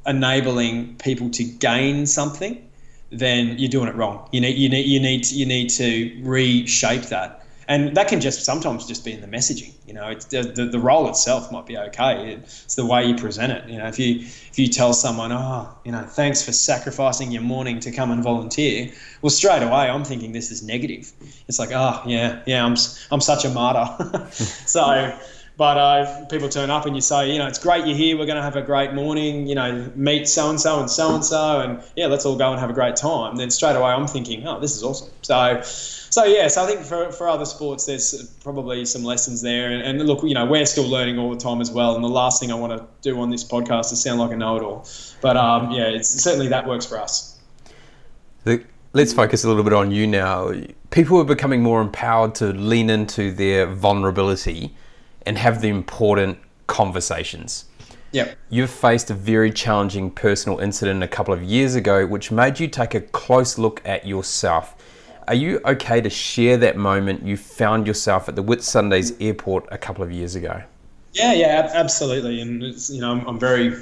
[0.07, 2.63] enabling people to gain something,
[3.11, 4.29] then you're doing it wrong.
[4.33, 8.21] You need you need you need to, you need to reshape that, and that can
[8.21, 9.73] just sometimes just be in the messaging.
[9.87, 12.35] You know, it's the, the, the role itself might be okay.
[12.35, 13.69] It's the way you present it.
[13.69, 17.43] You know, if you if you tell someone, oh, you know, thanks for sacrificing your
[17.43, 18.93] morning to come and volunteer,
[19.23, 21.13] well, straight away I'm thinking this is negative.
[21.49, 22.77] It's like, oh yeah, yeah, I'm
[23.11, 24.29] I'm such a martyr.
[24.31, 25.19] so
[25.57, 28.19] but uh, people turn up and you say, you know, it's great you're here.
[28.19, 29.47] We're going to have a great morning.
[29.47, 32.51] You know, meet so and so and so and so, and yeah, let's all go
[32.51, 33.37] and have a great time.
[33.37, 35.09] Then straight away, I'm thinking, oh, this is awesome.
[35.23, 39.71] So, so yeah, so I think for, for other sports, there's probably some lessons there.
[39.71, 41.95] And, and look, you know, we're still learning all the time as well.
[41.95, 44.37] And the last thing I want to do on this podcast is sound like a
[44.37, 44.87] know-it-all.
[45.23, 47.39] But um, yeah, it's certainly that works for us.
[48.45, 50.53] The, let's focus a little bit on you now.
[50.91, 54.75] People are becoming more empowered to lean into their vulnerability
[55.27, 57.67] and have the important conversations.
[58.13, 58.39] Yep.
[58.49, 62.69] You've faced a very challenging personal incident a couple of years ago, which made you
[62.69, 64.75] take a close look at yourself.
[65.29, 69.79] Are you okay to share that moment you found yourself at the Whitsundays airport a
[69.79, 70.63] couple of years ago?
[71.13, 72.41] Yeah, yeah, absolutely.
[72.41, 73.75] And you know, I'm, I'm, very,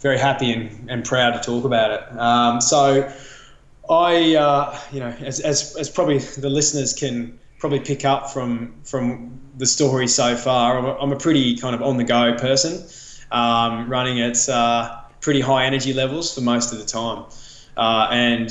[0.00, 2.18] very happy and, and proud to talk about it.
[2.18, 3.10] Um, so,
[3.88, 8.74] I, uh, you know, as, as, as probably the listeners can probably pick up from
[8.84, 10.76] from the story so far.
[10.76, 12.84] I'm a, I'm a pretty kind of on the go person,
[13.30, 17.26] um, running at uh, pretty high energy levels for most of the time,
[17.76, 18.50] uh, and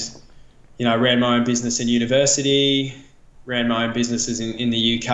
[0.78, 2.94] you know ran my own business in university,
[3.46, 5.10] ran my own businesses in, in the UK,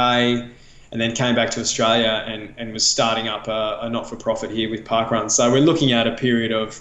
[0.92, 4.18] and then came back to Australia and, and was starting up a, a not for
[4.18, 5.32] profit here with Parkrun.
[5.32, 6.80] So we're looking at a period of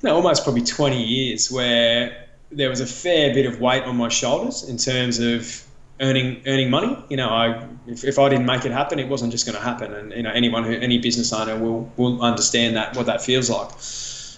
[0.00, 3.96] you know, almost probably 20 years where there was a fair bit of weight on
[3.96, 5.66] my shoulders in terms of
[6.02, 6.96] earning earning money.
[7.08, 9.62] You know, I if, if I didn't make it happen, it wasn't just going to
[9.62, 9.94] happen.
[9.94, 13.48] And you know, anyone who any business owner will will understand that what that feels
[13.48, 13.70] like.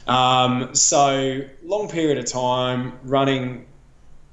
[0.06, 3.64] Um, so long period of time running,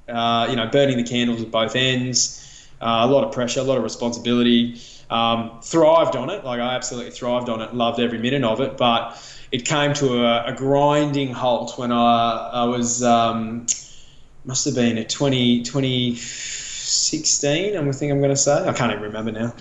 [0.08, 2.38] uh, you know, burning the candles at both ends.
[2.80, 4.80] Uh, a lot of pressure, a lot of responsibility.
[5.08, 8.76] Um, thrived on it, like I absolutely thrived on it, loved every minute of it.
[8.76, 9.22] But
[9.52, 13.66] it came to a, a grinding halt when I I was um,
[14.44, 16.14] must have been a 20, 20
[16.92, 17.76] 16.
[17.76, 18.68] I think I'm going to say.
[18.68, 19.54] I can't even remember now.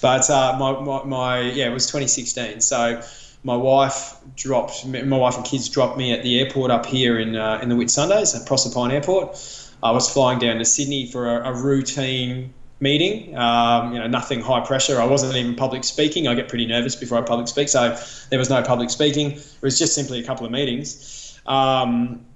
[0.00, 2.60] But uh, my, my, my, yeah, it was 2016.
[2.60, 3.02] So
[3.44, 7.34] my wife dropped, my wife and kids dropped me at the airport up here in
[7.34, 9.38] uh, in the Whitsundays at Proserpine Airport.
[9.82, 13.36] I was flying down to Sydney for a, a routine meeting.
[13.36, 15.00] Um, you know, nothing high pressure.
[15.00, 16.28] I wasn't even public speaking.
[16.28, 17.96] I get pretty nervous before I public speak, so
[18.30, 19.32] there was no public speaking.
[19.32, 21.40] It was just simply a couple of meetings.
[21.46, 22.26] Um,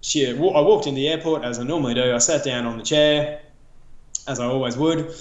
[0.00, 2.14] she, I walked in the airport as I normally do.
[2.14, 3.40] I sat down on the chair
[4.26, 5.12] as I always would.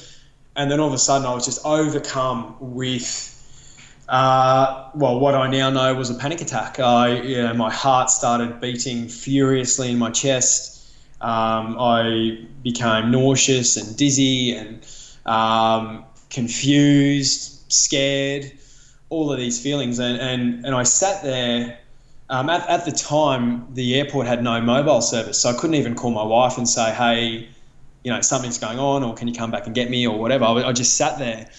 [0.55, 3.35] And then all of a sudden, I was just overcome with,
[4.09, 6.79] uh, well, what I now know was a panic attack.
[6.79, 10.93] I, you know, my heart started beating furiously in my chest.
[11.21, 14.85] Um, I became nauseous and dizzy and
[15.25, 18.51] um, confused, scared,
[19.09, 19.99] all of these feelings.
[19.99, 21.79] And, and, and I sat there.
[22.31, 25.95] Um, at, at the time, the airport had no mobile service, so I couldn't even
[25.95, 27.49] call my wife and say, hey,
[28.03, 30.45] you know something's going on or can you come back and get me or whatever
[30.45, 31.49] i, I just sat there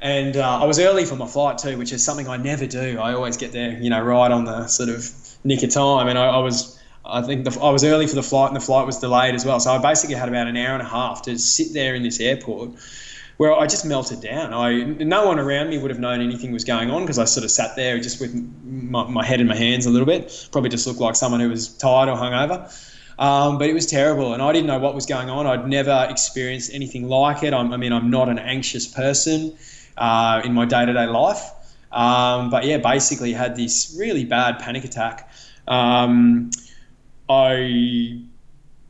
[0.00, 2.98] and uh, i was early for my flight too which is something i never do
[2.98, 5.10] i always get there you know right on the sort of
[5.44, 8.22] nick of time and i, I was I think the, I was early for the
[8.22, 9.60] flight and the flight was delayed as well.
[9.60, 12.18] So I basically had about an hour and a half to sit there in this
[12.18, 12.70] airport
[13.36, 14.54] where I just melted down.
[14.54, 17.44] I no one around me would have known anything was going on because I sort
[17.44, 20.48] of sat there just with my, my, head in my hands a little bit.
[20.52, 22.72] Probably just looked like someone who was tired or hungover.
[23.18, 25.46] Um, but it was terrible, and I didn't know what was going on.
[25.46, 27.54] I'd never experienced anything like it.
[27.54, 29.56] I'm, i mean, I'm not an anxious person
[29.96, 31.50] uh, in my day to day life.
[31.92, 35.30] Um, but yeah, basically had this really bad panic attack.
[35.68, 36.50] Um,
[37.28, 38.20] I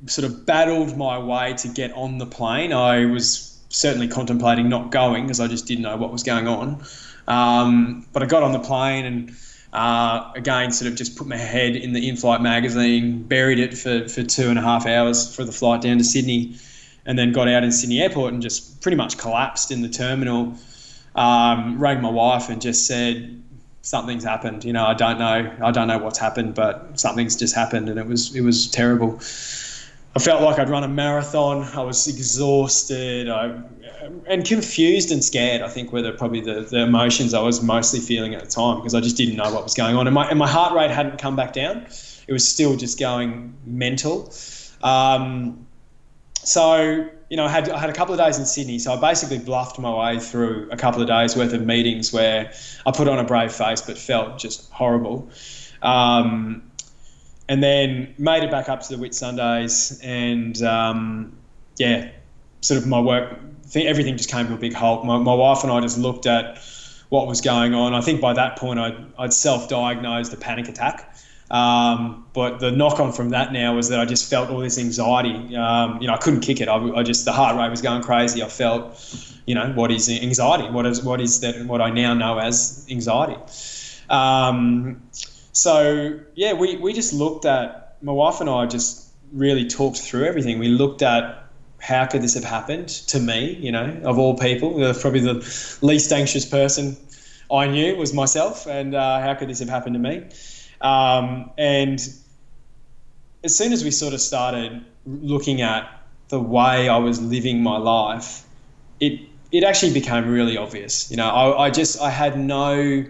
[0.07, 2.73] sort of battled my way to get on the plane.
[2.73, 6.83] I was certainly contemplating not going because I just didn't know what was going on.
[7.29, 9.31] Um, but I got on the plane and
[9.75, 14.09] uh, again, sort of just put my head in the in-flight magazine, buried it for,
[14.09, 16.57] for two and a half hours for the flight down to Sydney,
[17.05, 20.55] and then got out in Sydney Airport and just pretty much collapsed in the terminal.
[21.15, 23.43] Um, rang my wife and just said,
[23.83, 24.65] something's happened.
[24.65, 25.55] You know, I don't know.
[25.63, 29.21] I don't know what's happened, but something's just happened, and it was it was terrible.
[30.17, 31.65] I felt like I'd run a marathon.
[31.77, 33.61] I was exhausted I,
[34.27, 35.61] and confused and scared.
[35.61, 38.77] I think were the, probably the, the emotions I was mostly feeling at the time
[38.77, 40.07] because I just didn't know what was going on.
[40.07, 41.87] And my, and my heart rate hadn't come back down.
[42.29, 44.33] It was still just going mental.
[44.85, 45.67] Um,
[46.35, 48.79] so, you know, I had, I had a couple of days in Sydney.
[48.79, 52.53] So I basically bluffed my way through a couple of days worth of meetings where
[52.87, 55.29] I put on a brave face but felt just horrible.
[55.83, 56.71] Um,
[57.49, 61.37] and then made it back up to the Whitsundays, and um,
[61.77, 62.11] yeah,
[62.61, 63.39] sort of my work,
[63.75, 65.05] everything just came to a big halt.
[65.05, 66.59] My, my wife and I just looked at
[67.09, 67.95] what was going on.
[67.95, 71.15] I think by that point I'd, I'd self-diagnosed a panic attack.
[71.51, 74.79] Um, but the knock on from that now was that I just felt all this
[74.79, 75.55] anxiety.
[75.55, 76.69] Um, you know, I couldn't kick it.
[76.69, 78.43] I, I, just the heart rate was going crazy.
[78.43, 78.99] I felt,
[79.47, 80.71] you know, what is anxiety?
[80.71, 81.67] What is what is that?
[81.67, 83.37] What I now know as anxiety.
[84.09, 85.03] Um,
[85.55, 90.27] so yeah, we, we just looked at my wife and I just really talked through
[90.27, 90.59] everything.
[90.59, 91.43] We looked at
[91.81, 94.73] how could this have happened to me, you know, of all people.
[94.95, 96.97] Probably the least anxious person
[97.51, 100.25] I knew was myself, and uh, how could this have happened to me?
[100.81, 102.01] Um, and
[103.43, 105.89] as soon as we sort of started looking at
[106.29, 108.45] the way I was living my life,
[109.01, 109.21] it
[109.53, 111.11] it actually became really obvious.
[111.11, 113.05] You know, I, I just I had no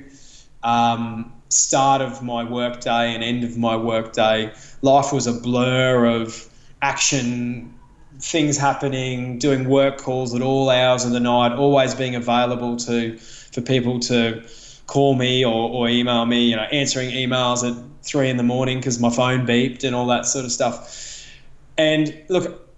[0.63, 4.53] um, start of my workday and end of my workday,
[4.83, 6.49] life was a blur of
[6.83, 7.73] action,
[8.19, 13.17] things happening, doing work calls at all hours of the night, always being available to
[13.19, 14.43] for people to
[14.87, 18.79] call me or, or email me, you know, answering emails at three in the morning
[18.79, 21.25] because my phone beeped and all that sort of stuff.
[21.79, 22.69] And look,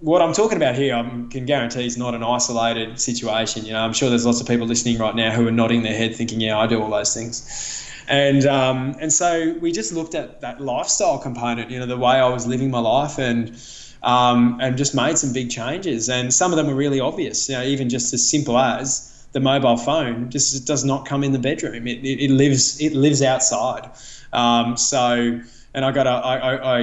[0.00, 3.64] what I'm talking about here, I can guarantee is not an isolated situation.
[3.64, 5.96] You know, I'm sure there's lots of people listening right now who are nodding their
[5.96, 7.91] head thinking, yeah, I do all those things.
[8.08, 12.16] And um, and so we just looked at that lifestyle component, you know, the way
[12.16, 13.56] I was living my life, and
[14.02, 16.08] um, and just made some big changes.
[16.08, 19.40] And some of them were really obvious, you know, even just as simple as the
[19.40, 21.86] mobile phone just does not come in the bedroom.
[21.86, 23.90] It, it, it lives it lives outside.
[24.32, 25.40] Um, so
[25.74, 26.80] and I got a, I, I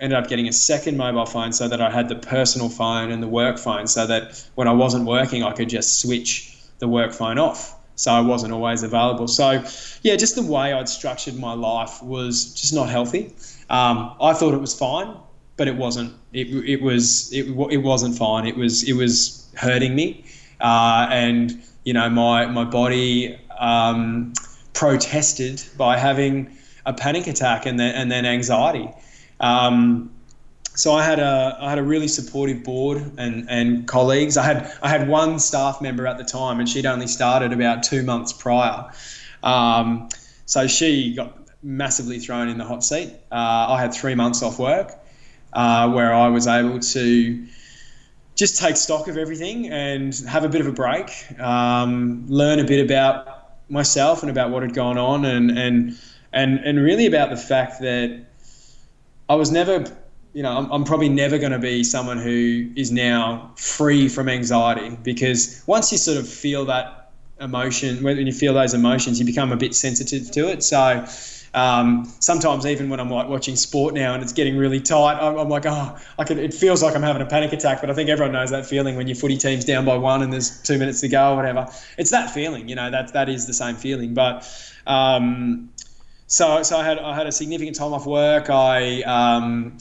[0.00, 3.22] ended up getting a second mobile phone so that I had the personal phone and
[3.22, 7.12] the work phone so that when I wasn't working I could just switch the work
[7.12, 9.28] phone off so I wasn't always available.
[9.28, 9.64] So,
[10.02, 13.34] yeah, just the way I'd structured my life was just not healthy.
[13.70, 15.16] Um, I thought it was fine,
[15.56, 16.14] but it wasn't.
[16.32, 18.46] It, it was it, it wasn't fine.
[18.46, 20.24] It was it was hurting me,
[20.60, 24.32] uh, and you know my my body um,
[24.72, 28.88] protested by having a panic attack and then and then anxiety.
[29.40, 30.10] Um,
[30.74, 34.36] so I had a I had a really supportive board and, and colleagues.
[34.36, 37.82] I had I had one staff member at the time, and she'd only started about
[37.82, 38.90] two months prior.
[39.42, 40.08] Um,
[40.46, 43.12] so she got massively thrown in the hot seat.
[43.30, 44.92] Uh, I had three months off work,
[45.52, 47.46] uh, where I was able to
[48.34, 52.64] just take stock of everything and have a bit of a break, um, learn a
[52.64, 55.98] bit about myself and about what had gone on, and and
[56.32, 58.24] and and really about the fact that
[59.28, 59.84] I was never
[60.32, 64.28] you know, I'm, I'm probably never going to be someone who is now free from
[64.28, 67.10] anxiety because once you sort of feel that
[67.40, 70.62] emotion, when you feel those emotions, you become a bit sensitive to it.
[70.62, 71.04] So
[71.54, 75.36] um, sometimes even when I'm like watching sport now and it's getting really tight, I'm,
[75.36, 76.38] I'm, like, oh, I can.
[76.38, 77.82] It feels like I'm having a panic attack.
[77.82, 80.32] But I think everyone knows that feeling when your footy team's down by one and
[80.32, 81.68] there's two minutes to go or whatever.
[81.98, 82.90] It's that feeling, you know.
[82.90, 84.14] That that is the same feeling.
[84.14, 84.48] But
[84.86, 85.70] um,
[86.26, 88.48] so so I had I had a significant time off work.
[88.48, 89.76] I um,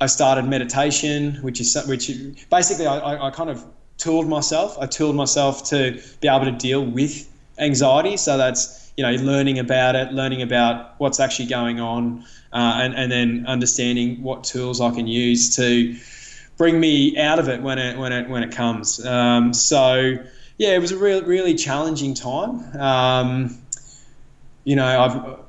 [0.00, 2.10] I started meditation, which is which
[2.50, 3.64] basically I, I kind of
[3.96, 4.76] tooled myself.
[4.78, 8.16] I tooled myself to be able to deal with anxiety.
[8.16, 12.94] So that's you know learning about it, learning about what's actually going on, uh, and
[12.94, 15.96] and then understanding what tools I can use to
[16.56, 19.04] bring me out of it when it when it when it comes.
[19.04, 20.16] Um, so
[20.58, 22.80] yeah, it was a real really challenging time.
[22.80, 23.58] Um,
[24.64, 25.43] you know, I've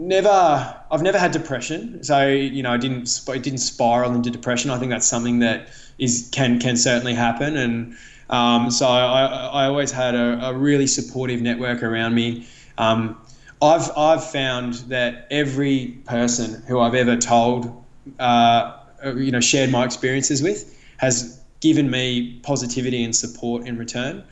[0.00, 4.70] never I've never had depression, so you know I didn't it didn't spiral into depression.
[4.70, 7.96] I think that's something that is can can certainly happen, and
[8.30, 12.46] um, so I, I always had a, a, really supportive network around me.
[12.78, 13.20] Um,
[13.60, 17.84] I've I've found that every person who I've ever told,
[18.18, 24.24] uh, you know, shared my experiences with, has given me positivity and support in return.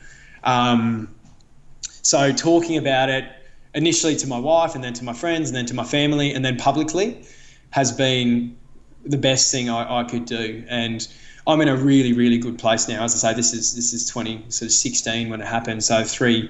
[0.43, 1.13] Um,
[2.01, 3.25] so talking about it
[3.79, 6.43] initially to my wife and then to my friends and then to my family and
[6.43, 7.07] then publicly
[7.69, 8.57] has been
[9.05, 10.65] the best thing I, I could do.
[10.67, 11.07] And
[11.47, 13.01] I'm in a really, really good place now.
[13.05, 15.81] As I say, this is this is 20 sort of 16 when it happened.
[15.83, 16.49] So three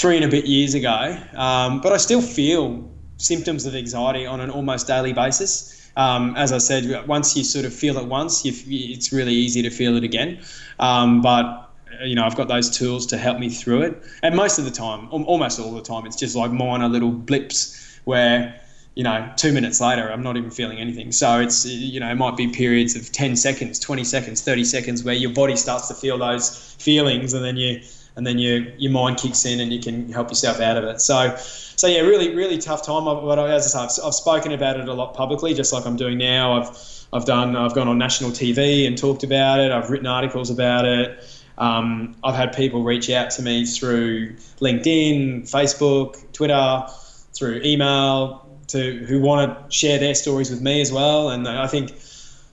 [0.00, 4.40] three and a bit years ago, um, but I still feel symptoms of anxiety on
[4.40, 5.70] an almost daily basis.
[5.96, 9.70] Um, as I said, once you sort of feel it once, it's really easy to
[9.70, 10.42] feel it again.
[10.80, 11.63] Um, but
[12.00, 14.02] Uh, you know, I've got those tools to help me through it.
[14.22, 18.00] And most of the time, almost all the time, it's just like minor little blips
[18.04, 18.60] where
[18.94, 21.10] you know, two minutes later, I'm not even feeling anything.
[21.10, 25.02] So it's, you know, it might be periods of 10 seconds, 20 seconds, 30 seconds
[25.02, 27.80] where your body starts to feel those feelings and then you,
[28.16, 31.00] and then your, your mind kicks in and you can help yourself out of it.
[31.00, 33.04] So, so yeah, really, really tough time.
[33.04, 35.96] But as I say, I've, I've spoken about it a lot publicly, just like I'm
[35.96, 36.60] doing now.
[36.60, 39.72] I've, I've done, I've gone on national TV and talked about it.
[39.72, 41.18] I've written articles about it.
[41.58, 46.86] Um, I've had people reach out to me through LinkedIn, Facebook, Twitter,
[47.32, 51.30] through email, to who want to share their stories with me as well.
[51.30, 51.92] And I think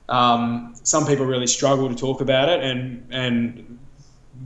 [0.10, 3.80] um, some people really struggle to talk about it, and and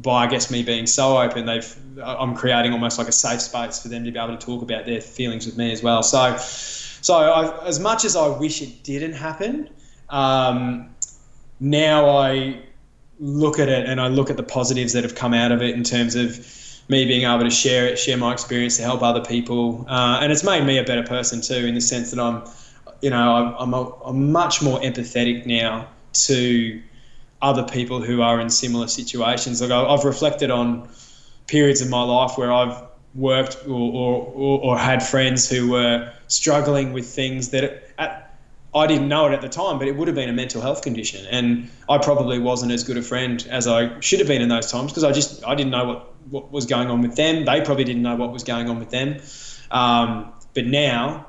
[0.01, 3.81] by I guess me being so open, they've I'm creating almost like a safe space
[3.81, 6.03] for them to be able to talk about their feelings with me as well.
[6.03, 9.69] So so I, as much as I wish it didn't happen,
[10.09, 10.89] um,
[11.59, 12.61] now I
[13.19, 15.75] look at it and I look at the positives that have come out of it
[15.75, 16.39] in terms of
[16.89, 20.31] me being able to share it, share my experience to help other people, uh, and
[20.31, 22.43] it's made me a better person too, in the sense that I'm,
[23.01, 26.81] you know, I'm, a, I'm much more empathetic now to
[27.41, 29.61] other people who are in similar situations.
[29.61, 30.87] Like I've reflected on
[31.47, 32.83] periods of my life where I've
[33.15, 37.84] worked or, or, or had friends who were struggling with things that at,
[38.75, 40.81] I didn't know it at the time, but it would have been a mental health
[40.81, 44.49] condition, and I probably wasn't as good a friend as I should have been in
[44.49, 47.45] those times because I just I didn't know what what was going on with them.
[47.45, 49.21] They probably didn't know what was going on with them.
[49.71, 51.27] Um, but now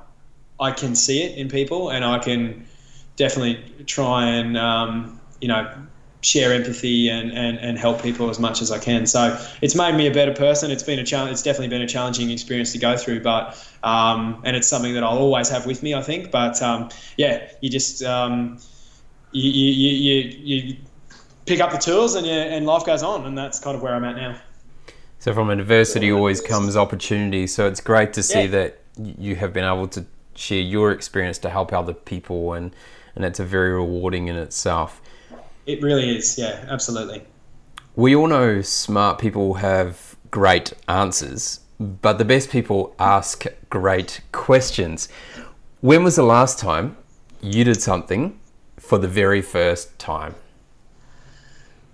[0.58, 2.66] I can see it in people, and I can
[3.14, 5.72] definitely try and um, you know
[6.26, 9.06] share empathy and, and, and help people as much as I can.
[9.06, 10.72] So it's made me a better person.
[10.72, 11.30] It's been a challenge.
[11.30, 15.04] It's definitely been a challenging experience to go through, but um, and it's something that
[15.04, 15.94] I'll always have with me.
[15.94, 18.58] I think, but um, yeah, you just um,
[19.30, 20.76] you, you, you, you
[21.46, 23.94] pick up the tools and you, and life goes on, and that's kind of where
[23.94, 24.40] I'm at now.
[25.20, 27.46] So from adversity always comes opportunity.
[27.46, 28.46] So it's great to see yeah.
[28.48, 30.04] that you have been able to
[30.34, 32.74] share your experience to help other people, and
[33.14, 35.00] and it's a very rewarding in itself.
[35.66, 36.38] It really is.
[36.38, 37.22] Yeah, absolutely.
[37.96, 45.08] We all know smart people have great answers, but the best people ask great questions.
[45.80, 46.96] When was the last time
[47.40, 48.38] you did something
[48.78, 50.34] for the very first time?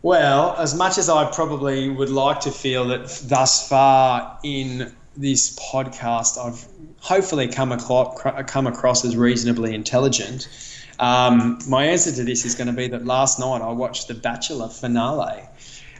[0.03, 5.57] Well, as much as I probably would like to feel that thus far in this
[5.59, 6.67] podcast, I've
[7.01, 10.49] hopefully come across, come across as reasonably intelligent.
[11.03, 14.15] Um, my answer to this is going to be that last night I watched the
[14.15, 15.43] Bachelor finale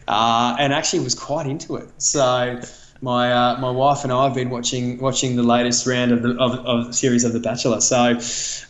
[0.07, 1.89] uh, and actually was quite into it.
[2.01, 2.61] So
[3.01, 6.29] my uh, my wife and I have been watching watching the latest round of the
[6.39, 7.81] of, of the series of The Bachelor.
[7.81, 8.17] So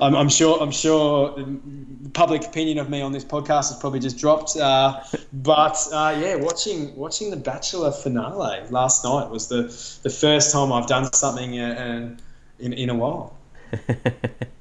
[0.01, 1.37] I'm, I'm sure I'm sure
[2.13, 4.57] public opinion of me on this podcast has probably just dropped.
[4.57, 5.01] Uh,
[5.33, 9.63] but uh, yeah, watching watching The Bachelor finale last night was the
[10.01, 12.17] the first time I've done something uh,
[12.57, 13.37] in in a while.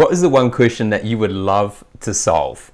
[0.00, 2.72] what is the one question that you would love to solve?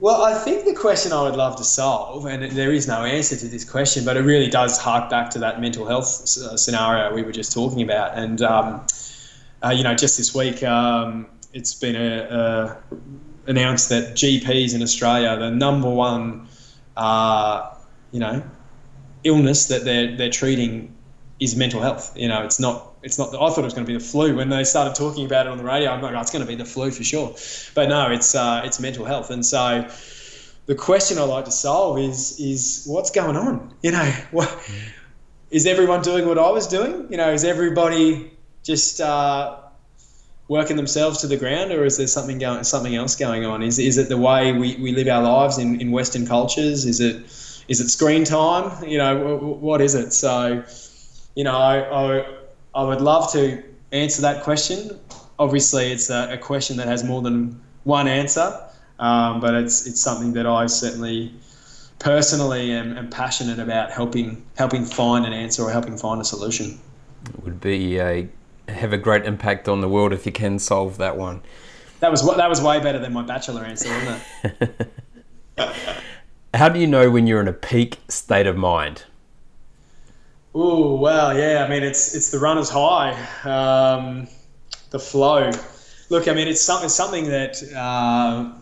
[0.00, 3.36] Well, I think the question I would love to solve, and there is no answer
[3.36, 6.08] to this question, but it really does hark back to that mental health
[6.38, 8.16] uh, scenario we were just talking about.
[8.16, 8.86] And, um,
[9.62, 12.76] uh, you know, just this week, um, it's been a, a
[13.46, 16.48] announced that GPs in Australia, the number one,
[16.96, 17.74] uh,
[18.12, 18.42] you know,
[19.24, 20.96] illness that they're, they're treating
[21.40, 22.12] is mental health.
[22.16, 23.28] You know, it's not it's not.
[23.28, 25.50] I thought it was going to be the flu when they started talking about it
[25.50, 25.90] on the radio.
[25.90, 27.34] I'm like, oh, it's going to be the flu for sure,
[27.74, 29.30] but no, it's uh, it's mental health.
[29.30, 29.88] And so,
[30.66, 33.74] the question I like to solve is is what's going on?
[33.82, 34.70] You know, what
[35.50, 37.06] is everyone doing what I was doing?
[37.10, 38.32] You know, is everybody
[38.62, 39.56] just uh,
[40.48, 43.62] working themselves to the ground, or is there something going something else going on?
[43.62, 46.84] Is is it the way we, we live our lives in, in Western cultures?
[46.84, 47.16] Is it
[47.68, 48.84] is it screen time?
[48.84, 50.12] You know, what is it?
[50.12, 50.64] So,
[51.40, 52.26] you know, I, I
[52.74, 53.62] I would love to
[53.92, 55.00] answer that question.
[55.38, 58.62] Obviously, it's a, a question that has more than one answer,
[58.98, 61.32] um, but it's it's something that I certainly
[61.98, 66.78] personally am, am, passionate about helping helping find an answer or helping find a solution.
[67.24, 68.28] It would be a
[68.68, 71.40] have a great impact on the world if you can solve that one.
[72.00, 74.22] That was that was way better than my bachelor answer, wasn't
[75.56, 75.72] it?
[76.52, 79.04] How do you know when you're in a peak state of mind?
[80.54, 81.64] Oh well, yeah.
[81.64, 83.12] I mean, it's it's the runner's high,
[83.44, 84.26] um,
[84.90, 85.50] the flow.
[86.08, 88.52] Look, I mean, it's something something that uh,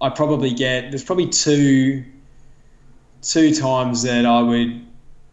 [0.00, 0.90] I probably get.
[0.90, 2.04] There's probably two
[3.22, 4.84] two times that I would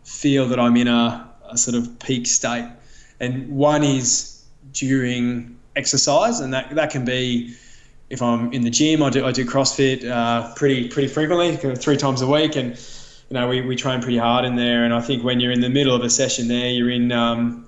[0.04, 2.70] feel that I'm in a, a sort of peak state.
[3.20, 4.44] And one is
[4.74, 7.56] during exercise, and that, that can be
[8.10, 11.98] if I'm in the gym, I do I do CrossFit uh, pretty pretty frequently, three
[11.98, 12.78] times a week, and
[13.30, 14.84] you know we, we train pretty hard in there.
[14.84, 17.66] And I think when you're in the middle of a session there, you're in um,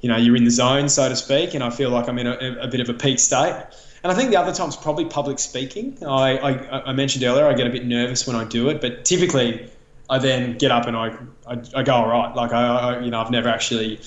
[0.00, 2.26] you know you're in the zone, so to speak, and I feel like I'm in
[2.26, 3.54] a, a bit of a peak state.
[4.02, 5.98] And I think the other time's probably public speaking.
[6.06, 9.04] I, I, I mentioned earlier I get a bit nervous when I do it, but
[9.04, 9.68] typically
[10.08, 11.16] I then get up and I,
[11.46, 12.34] I, I go all right.
[12.34, 14.00] Like I, I, you know I've never actually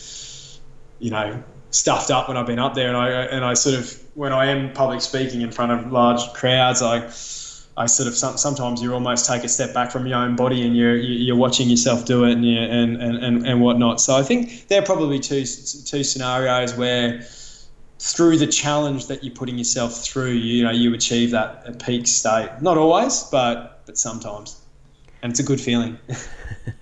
[1.00, 4.02] you know stuffed up when I've been up there, and I and I sort of
[4.14, 7.10] when I am public speaking in front of large crowds, I
[7.78, 10.76] I sort of sometimes you almost take a step back from your own body and
[10.76, 14.02] you're you're watching yourself do it and you, and, and, and whatnot.
[14.02, 17.22] So I think there are probably two two scenarios where
[18.00, 22.50] through the challenge that you're putting yourself through, you know, you achieve that peak state.
[22.62, 24.60] Not always, but but sometimes,
[25.24, 25.98] and it's a good feeling.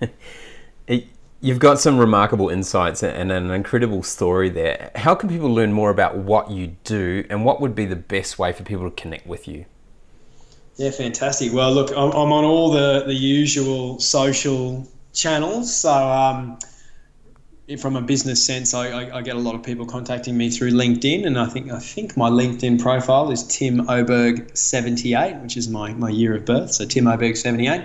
[0.86, 1.06] it,
[1.42, 4.90] You've got some remarkable insights and an incredible story there.
[4.94, 8.38] How can people learn more about what you do and what would be the best
[8.38, 9.64] way for people to connect with you?
[10.80, 11.52] Yeah, fantastic.
[11.52, 15.76] Well, look, I'm, on all the, the usual social channels.
[15.76, 16.58] So, um,
[17.78, 20.70] from a business sense, I, I, I, get a lot of people contacting me through
[20.70, 25.58] LinkedIn, and I think I think my LinkedIn profile is Tim Oberg seventy eight, which
[25.58, 26.72] is my, my year of birth.
[26.72, 27.84] So Tim Oberg seventy eight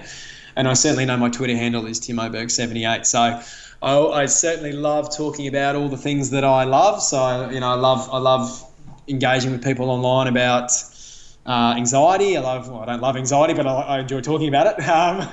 [0.56, 3.06] and I certainly know my Twitter handle is Tim Oberg78.
[3.06, 3.42] So
[3.82, 7.02] I, I, certainly love talking about all the things that I love.
[7.02, 8.64] So you know, I love I love
[9.10, 10.72] engaging with people online about.
[11.46, 12.36] Uh, anxiety.
[12.38, 12.70] I love.
[12.70, 14.86] Well, I don't love anxiety, but I, I enjoy talking about it.
[14.96, 15.28] Um,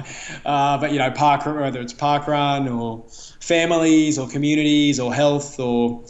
[0.45, 3.07] uh, but you know, park whether it's parkrun or
[3.41, 6.05] families or communities or health or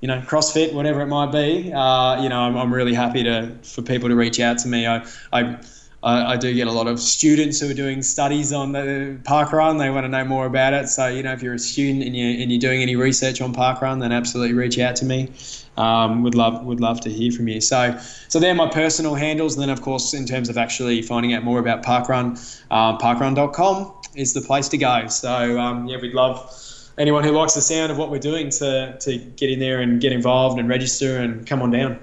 [0.00, 1.72] you know CrossFit, whatever it might be.
[1.72, 4.86] Uh, you know, I'm, I'm really happy to for people to reach out to me.
[4.86, 5.58] I, I
[6.02, 9.78] I, do get a lot of students who are doing studies on the parkrun.
[9.78, 10.88] They want to know more about it.
[10.88, 13.54] So you know, if you're a student and you and you're doing any research on
[13.54, 15.32] parkrun, then absolutely reach out to me.
[15.76, 17.60] Um, would love would love to hear from you.
[17.60, 17.98] So
[18.28, 19.54] so they're my personal handles.
[19.54, 22.38] And then of course, in terms of actually finding out more about parkrun,
[22.70, 25.06] um, parkrun.com is the place to go.
[25.08, 26.52] So um, yeah, we'd love
[26.98, 30.00] anyone who likes the sound of what we're doing to to get in there and
[30.00, 31.98] get involved and register and come on down.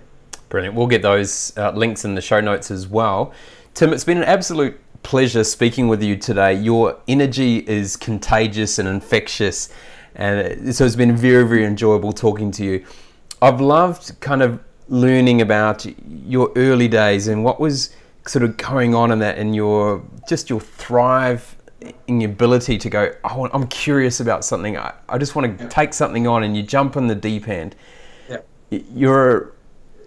[0.49, 0.75] Brilliant.
[0.75, 3.33] We'll get those uh, links in the show notes as well.
[3.73, 6.53] Tim, it's been an absolute pleasure speaking with you today.
[6.53, 9.69] Your energy is contagious and infectious,
[10.15, 12.85] and so it's been very, very enjoyable talking to you.
[13.43, 15.85] I've loved kind of learning about
[16.25, 20.49] your early days and what was sort of going on in that, and your just
[20.49, 21.55] your thrive
[22.07, 23.13] in your ability to go.
[23.25, 24.77] Oh, I'm curious about something.
[24.77, 27.75] I, I just want to take something on, and you jump in the deep end.
[28.29, 28.37] Yeah.
[28.69, 29.53] You're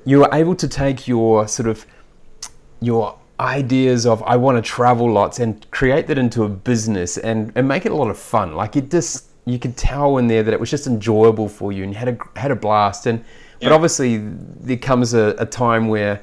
[0.05, 1.87] you're able to take your sort of
[2.81, 7.53] your ideas of I want to travel lots and create that into a business and,
[7.55, 8.55] and make it a lot of fun.
[8.55, 11.83] Like it just you could tell in there that it was just enjoyable for you
[11.83, 13.21] and you had a had a blast and
[13.61, 13.69] yeah.
[13.69, 16.21] but obviously there comes a, a time where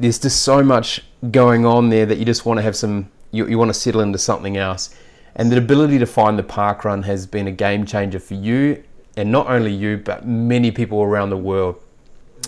[0.00, 3.46] there's just so much going on there that you just want to have some you,
[3.46, 4.94] you want to settle into something else.
[5.36, 8.82] And the ability to find the parkrun has been a game changer for you
[9.16, 11.80] and not only you but many people around the world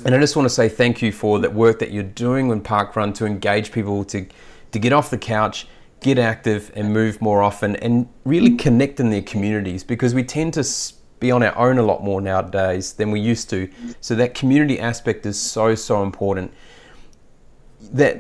[0.05, 2.61] and I just want to say thank you for that work that you're doing on
[2.61, 4.27] Parkrun to engage people to,
[4.73, 5.67] to get off the couch,
[6.01, 10.55] get active, and move more often, and really connect in their communities because we tend
[10.55, 10.65] to
[11.19, 13.71] be on our own a lot more nowadays than we used to.
[14.01, 16.53] So that community aspect is so so important.
[17.93, 18.19] That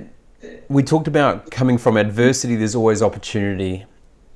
[0.69, 3.85] we talked about coming from adversity, there's always opportunity,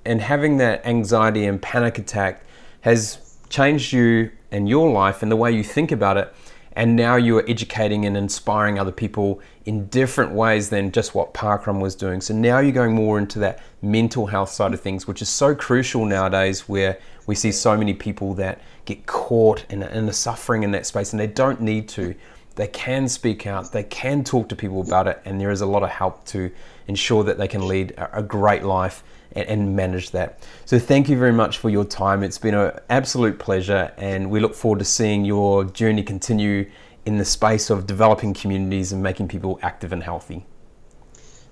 [0.05, 2.45] and having that anxiety and panic attack
[2.83, 6.35] has changed you and your life and the way you think about it
[6.73, 11.35] and now you are educating and inspiring other people in different ways than just what
[11.35, 12.21] Parkrun was doing.
[12.21, 15.55] So now you're going more into that mental health side of things, which is so
[15.55, 20.63] crucial nowadays where we see so many people that get caught in, in the suffering
[20.63, 22.15] in that space and they don't need to.
[22.57, 25.67] They can speak out, they can talk to people about it, and there is a
[25.67, 26.51] lot of help to
[26.89, 30.47] ensure that they can lead a great life and, and manage that.
[30.65, 32.23] So thank you very much for your time.
[32.23, 36.69] It's been an absolute pleasure, and we look forward to seeing your journey continue
[37.07, 40.47] in the space of developing communities and making people active and healthy.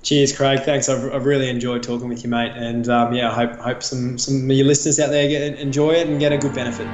[0.02, 0.60] Cheers, Craig.
[0.60, 0.88] Thanks.
[0.88, 2.52] I've, I've really enjoyed talking with you, mate.
[2.54, 5.90] And um, yeah, I hope, hope some, some of your listeners out there get, enjoy
[5.90, 6.86] it and get a good benefit.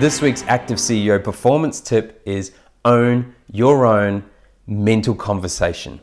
[0.00, 2.52] This week's Active CEO performance tip is
[2.86, 4.24] own your own
[4.66, 6.00] mental conversation.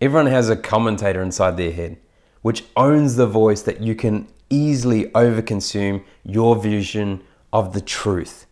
[0.00, 1.98] Everyone has a commentator inside their head,
[2.42, 7.22] which owns the voice that you can easily overconsume your vision
[7.52, 8.46] of the truth.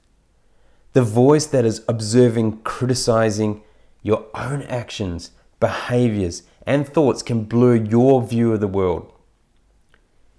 [0.93, 3.63] The voice that is observing, criticizing
[4.03, 5.31] your own actions,
[5.61, 9.13] behaviors, and thoughts can blur your view of the world.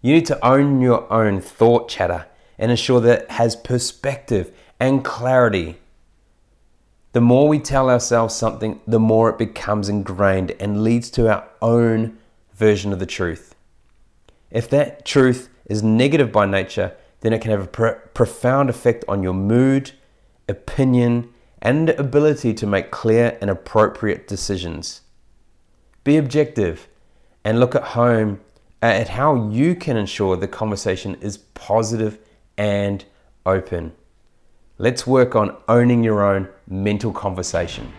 [0.01, 2.27] You need to own your own thought chatter
[2.57, 5.77] and ensure that it has perspective and clarity.
[7.13, 11.47] The more we tell ourselves something, the more it becomes ingrained and leads to our
[11.61, 12.17] own
[12.57, 13.55] version of the truth.
[14.51, 19.05] If that truth is negative by nature, then it can have a pr- profound effect
[19.07, 19.91] on your mood,
[20.47, 21.29] opinion,
[21.61, 25.01] and ability to make clear and appropriate decisions.
[26.03, 26.87] Be objective
[27.43, 28.39] and look at home
[28.81, 32.19] uh, at how you can ensure the conversation is positive
[32.57, 33.03] and
[33.45, 33.93] open.
[34.77, 37.91] Let's work on owning your own mental conversation.